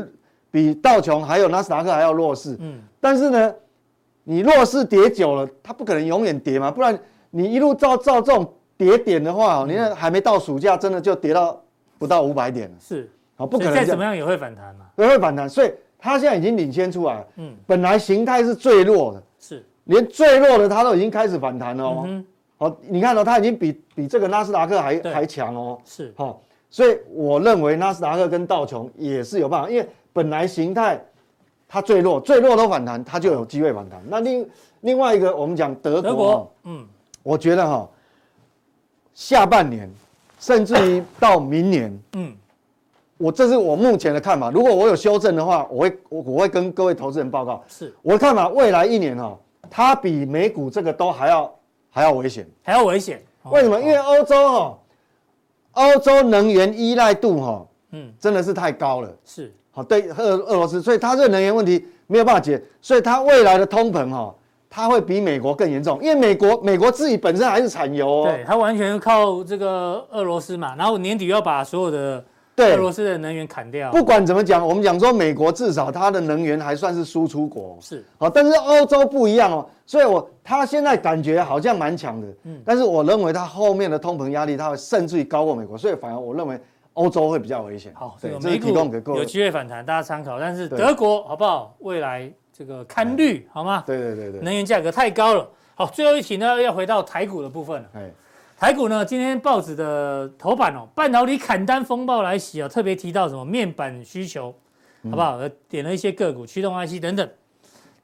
[0.49, 3.53] 比道琼还有纳斯达克还要弱势，嗯，但是呢，
[4.23, 6.97] 你弱势跌久了，它不可能永远跌嘛，不然
[7.29, 11.61] 你一路照照这种跌点的话，你那还没到暑假，真的就跌到
[11.97, 12.75] 不到五百点了。
[12.79, 13.09] 是，
[13.41, 15.49] 好，不可能再怎么样也会反弹嘛，也会反弹。
[15.49, 17.27] 所以它现在已经领先出来了。
[17.37, 22.23] 嗯，本来形态是最弱的，是，连最弱的它都已经开始反弹了哦。
[22.57, 25.79] 好，你看到它已经比比这个纳斯达克还还强哦。
[25.83, 31.03] 是，好，所以我认为纳斯达克跟道琼也是有办法，因为本来形态。
[31.73, 34.01] 它最弱，最弱都反弹，它就有机会反弹。
[34.09, 34.49] 那另
[34.81, 36.85] 另外一个，我们讲德国，德国嗯，
[37.23, 37.89] 我觉得哈，
[39.13, 39.89] 下半年
[40.37, 42.35] 甚至于到明年，嗯，
[43.21, 44.49] 我这是我目前的看法。
[44.49, 47.63] 如果我有修正的话，我会我我会跟各位投资人报告。
[47.67, 49.37] 是，我的看法，未来一年哈，
[49.69, 51.53] 它比美股这个都还要
[51.89, 53.21] 还要危险，还要危险。
[53.51, 53.79] 为什么？
[53.79, 54.77] 因为欧洲哈，
[55.73, 59.09] 欧洲能源依赖度哈，嗯，真的是太高了。
[59.23, 59.53] 是。
[59.73, 64.35] 好，对俄俄罗斯，所以它这个能源问题没有办法解，所以它未来的通膨哈，
[64.69, 72.21] 它会比美国更严重，因为美国美国自己本身还是产油哦，对，它完全靠这个俄罗斯嘛，然后年底要把所有的
[72.57, 73.91] 俄罗斯的能源砍掉。
[73.91, 86.59] 不管怎么讲，我们讲说美国至少它的能源还算是输出国，是好，但是欧洲不一样哦，所以我它现在感觉好像蛮强的，嗯，但是我认为它后面的通膨压力，它会甚至于高过美国，所以反而我认为。
[86.95, 87.93] 欧洲会比较危险。
[87.95, 90.37] 好，这个美股有机会反弹，大家参考。
[90.37, 91.73] 但是德国好不好？
[91.79, 93.81] 未来这个看绿好吗？
[93.87, 94.41] 对对对对。
[94.41, 95.49] 能源价格太高了。
[95.73, 97.89] 好，最后一题呢，要回到台股的部分了。
[98.61, 104.53] 台股呢，今天报纸的头版哦，半导体砍单风暴来袭哦，特别提到什么面板需求，
[105.05, 105.39] 好不好？
[105.67, 107.27] 点了一些个股，驱动 IC 等等，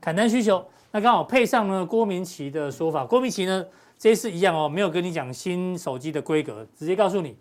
[0.02, 0.66] 砍单需求。
[0.90, 3.64] 那刚好配上呢郭明奇的说法，郭明奇呢
[4.00, 7.38] 这次一样哦，没有跟你讲新手机的规格，直接告诉你。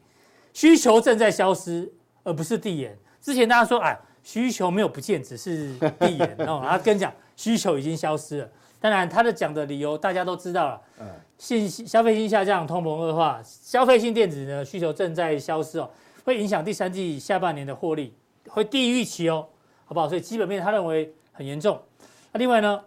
[0.53, 1.91] 需求正在消失，
[2.23, 2.95] 而不是递延。
[3.23, 6.37] 之前大家说，哎，需求没有不见，只是递延。
[6.37, 8.51] 然后他跟你讲，需求已经消失了。
[8.81, 10.83] 当然，他的讲的理由大家都知道了。
[11.01, 11.07] 嗯，
[11.39, 15.91] 信息消费性下降，通膨恶化，消费性电子呢需求正在消失哦，
[16.25, 18.15] 会影响第三季下半年的获利，
[18.49, 19.47] 会低于预期哦，
[19.85, 20.09] 好不好？
[20.09, 21.81] 所以基本面他认为很严重。
[22.33, 22.83] 那另外呢，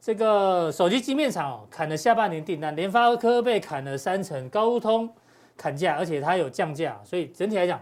[0.00, 5.12] 这个手机晶面厂哦，砍了下半年订单，联发科被砍了三成，高通。
[5.56, 7.80] 砍价，而且它有降价，所以整体来讲，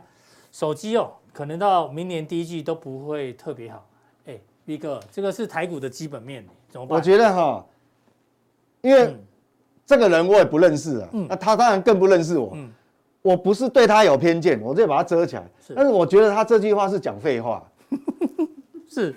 [0.52, 3.88] 手机哦，可能到明年第一季都不会特别好。
[4.26, 6.96] 哎，B 哥，这个是台股的基本面，怎么办？
[6.96, 7.64] 我觉得哈，
[8.80, 9.14] 因为
[9.86, 12.56] 这个人我也不认识啊，那他当然更不认识我。
[13.20, 15.44] 我不是对他有偏见，我就把他遮起来。
[15.76, 17.62] 但是我觉得他这句话是讲废话。
[18.90, 19.14] 是，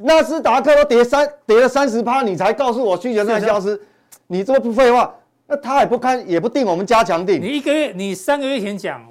[0.00, 3.80] 纳斯达克都跌三跌了三十趴，你才告诉我需求在消失，
[4.26, 5.14] 你这么不废话？
[5.46, 7.40] 那他也不看，也不定我们加强定。
[7.40, 9.02] 你一个月，你三个月前讲，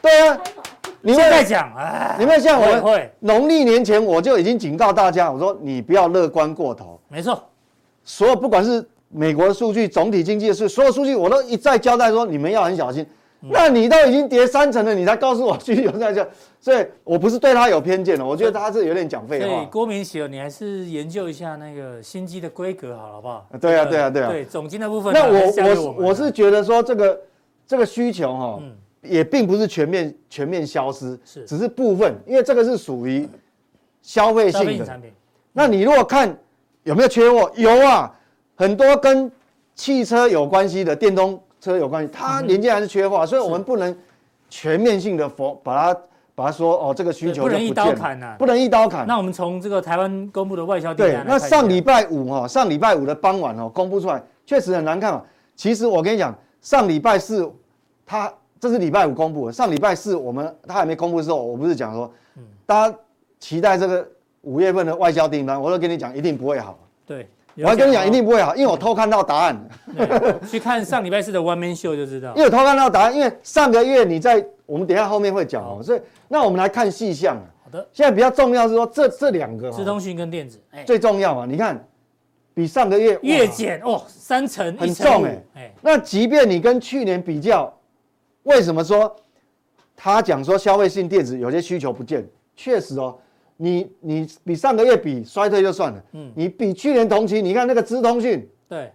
[0.00, 0.40] 对啊，
[1.04, 6.98] 你现在讲，哎，你们像我会农历年前我就已经警告大家，我说你不要乐观过头。
[7.08, 7.42] 没错，
[8.02, 13.06] 所有不管是美国的数据、总体经济的数，所有数据我都一再交代说，你们要很小心。
[13.46, 16.26] 那你都已经跌三成了，你才告诉我需求在这，
[16.58, 19.46] 所以我不是对他有偏见的，我觉得他是有点讲废话。
[19.46, 23.46] 所以郭明錤，你还是研究一下那个新机的规格好了，好不好？
[23.60, 24.30] 对啊，对啊，对啊。
[24.30, 27.20] 对总经的部分，那我我我是觉得说这个
[27.66, 28.58] 这个需求哈，
[29.04, 33.28] 也并不是全面全面消失，是只是部分，因为这个是属于
[34.02, 35.10] 消费性的产品。
[35.52, 36.36] 那你如果看
[36.82, 38.12] 有没有缺货，有啊，
[38.54, 39.30] 很多跟
[39.74, 41.40] 汽车有关系的电动。
[41.60, 43.96] 车有关系，它年纪还是缺货，所以我们不能
[44.50, 46.00] 全面性的否把它
[46.34, 49.06] 把它说哦，这个需求不能一刀砍呐，不能一刀砍。
[49.06, 55.22] 那我们从这个台湾公布的外销订单，对，那上礼拜五哈，上礼拜五的傍晚哦，公布出来确实很难看嘛。
[55.56, 57.50] 其实我跟你讲，上礼拜四
[58.04, 58.30] 它
[58.64, 62.10] 这是礼拜五公布的，上礼拜四我们他还没公布的时候，我不是讲说，
[62.64, 62.98] 大家
[63.38, 64.08] 期待这个
[64.40, 66.78] 五月份的外销订单，我都跟你讲一定不会好。
[67.04, 67.28] 对。
[67.58, 69.68] 我还跟你讲，一定不会好，因为我偷看到答案。
[70.50, 72.30] 去看上礼拜四的 One Man Show 就知道。
[72.30, 75.80] 因为我偷看到答案，因为上个月你在，我们等一下后面会讲哦。
[75.82, 77.36] 所以，那我们来看细项。
[77.62, 77.86] 好的。
[77.92, 79.70] 现在比较重要是说，这这两个。
[79.70, 80.58] 资通讯跟电子。
[80.86, 81.46] 最重要嘛？
[81.46, 81.86] 你看，
[82.54, 85.72] 比上个月月减哦，三成，很重哎。
[85.80, 87.72] 那即便你跟去年比较，
[88.44, 89.14] 为什么说
[89.94, 92.26] 他讲说消费性电子有些需求不见？
[92.56, 93.18] 确实哦。
[93.56, 98.92] 你你比上个月比衰退就算了，嗯，你比去年同期，你看那个资通讯，对，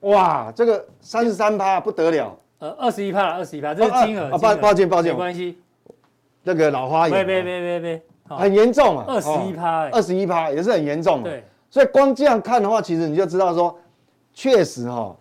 [0.00, 5.58] 哇，这个三十三趴不得了，呃，二十一趴，二十一趴，这是金额，啊，抱抱歉抱歉，没关系，
[6.42, 8.02] 那个老花眼，别别别别别，
[8.36, 13.74] 很严重啊，二十一趴，二十一趴也是很严重的，对，所以光这样看的话，其实你就知道说，
[14.34, 15.16] 确实哈，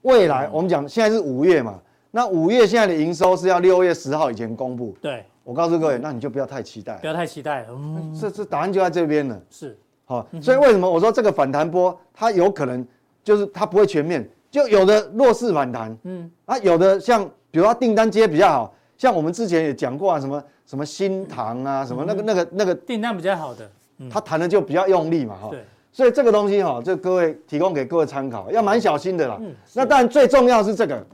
[0.00, 1.78] 未来我们讲现在是五月嘛，
[2.16, 5.22] 那五月现在的营收是要六月十号以前公布，对。
[5.44, 7.66] 我告诉各位，那你就不要太期待，不要太期待。
[7.68, 9.38] 嗯，这这答案就在这边了。
[9.50, 12.84] 是，好，所以为什么我说这个反弹波它有可能
[13.22, 23.70] 就是它不会全面，就有的弱势反弹，嗯，啊，有的像比如说订单接比较好，像我们之前也讲过啊，什么什么新塘啊，什么那个那个那个订单比较好的，
[24.10, 25.62] 它弹的就比较用力嘛，哈，对，
[25.92, 29.38] 所以这个东西哈，就各位提供给各位参考，要蛮小心的啦。
[29.74, 31.06] 那当然最重要是这个，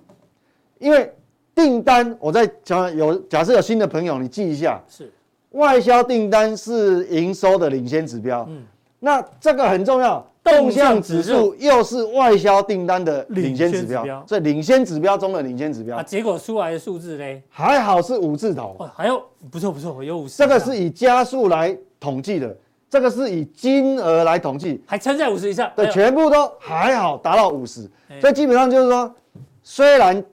[0.82, 1.10] 因为。
[1.54, 5.12] 订单，我在讲有假设有新的朋友，你记一下，是
[5.50, 8.46] 外销订单是营收的领先指标。
[8.48, 8.62] 嗯，
[8.98, 15.98] 那这个很重要，动向指数又是外销订单的领先指标，这领先指标中的领先指标。
[15.98, 18.74] 啊，结果出来的数字嘞，还好是五字头。
[18.78, 20.38] 哦，还有不错不错，有五十。
[20.38, 22.56] 这个是以加数来统计的，
[22.88, 25.70] 这个是以金额来统计，还撑在五十以上。
[25.76, 27.82] 对，全部都还好达到五十，
[28.22, 29.14] 所以基本上就是说，
[29.62, 30.24] 虽然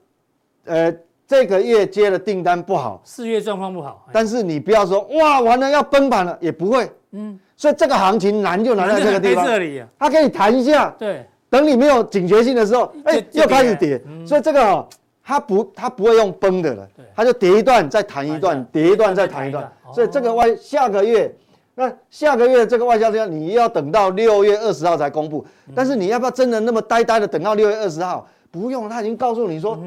[0.64, 0.94] 呃。
[1.30, 14.88] 这个月接的订单不好，四月状况不好，但是你不要说哇，完了要崩盘了，也不会，嗯，所以这个行情难就难在这个地方，这里啊，它可以弹一下，对，等你没有警觉性的时候，哎，又开始跌，所以这个哦，
[15.22, 21.32] 它不，它不会用崩的了，它就跌一段再弹一段，跌一段再弹一段，所以这个外下个月，
[21.76, 25.46] 那下个月这个外销订单你要等到六月二十号才公布，
[25.76, 28.26] 但是你要不要真的那么呆呆的等到六月二十号？
[28.50, 29.78] 不用，他已经告诉你说。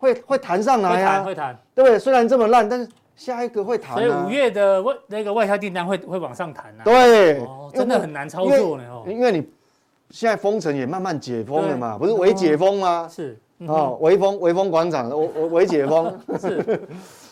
[0.00, 1.98] 会会弹上来呀，会弹，对不对？
[1.98, 3.94] 虽然这么烂，但是下一个会弹。
[3.94, 6.82] 所以五月的外那个外销订单会会往上弹啊。
[6.82, 9.04] 对，真的很难操作呢哦。
[9.06, 9.46] 因为你
[10.08, 13.06] 现在封城也慢慢解封了嘛，不是微解封吗？
[13.14, 16.80] 是哦，微封微封广场，我我微解封 是。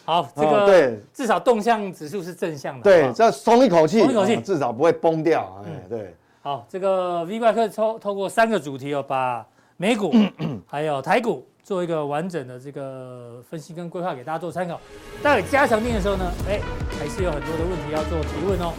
[0.05, 2.83] 好，这个对，至少动向指数是正向的。
[2.83, 5.63] 对，这松一口气，松一口气，至少不会崩掉。
[5.65, 6.15] 哎，对。
[6.43, 9.45] 好，这个 V 怪客透透过三个主题哦，把
[9.79, 10.13] 美股
[10.67, 11.47] 还有台股。
[11.69, 14.81] 做一个完整的这个分析跟规划给大家做参考。
[15.23, 16.59] 待会加强定的时候呢，哎，
[16.99, 18.73] 还是有很多的问题要做提问哦。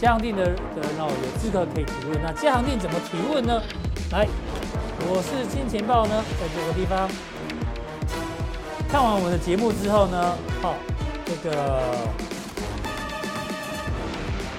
[0.00, 2.22] 加强定的的人哦，有资格可以提问。
[2.22, 3.60] 那加强定怎么提问呢？
[4.12, 4.28] 来，
[5.10, 7.10] 我是金钱豹呢，在这个地方
[8.88, 10.76] 看完我们的节目之后呢，好，
[11.26, 11.82] 这个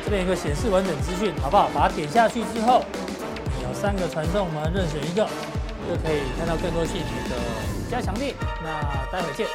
[0.03, 1.69] 这边有个显示完整资讯，好不好？
[1.73, 2.83] 把它点下去之后，
[3.63, 5.23] 有三个传送，我们任选一个，
[5.87, 7.76] 就可以看到更多细节的。
[7.89, 8.81] 加强力，那
[9.11, 9.47] 待会儿见。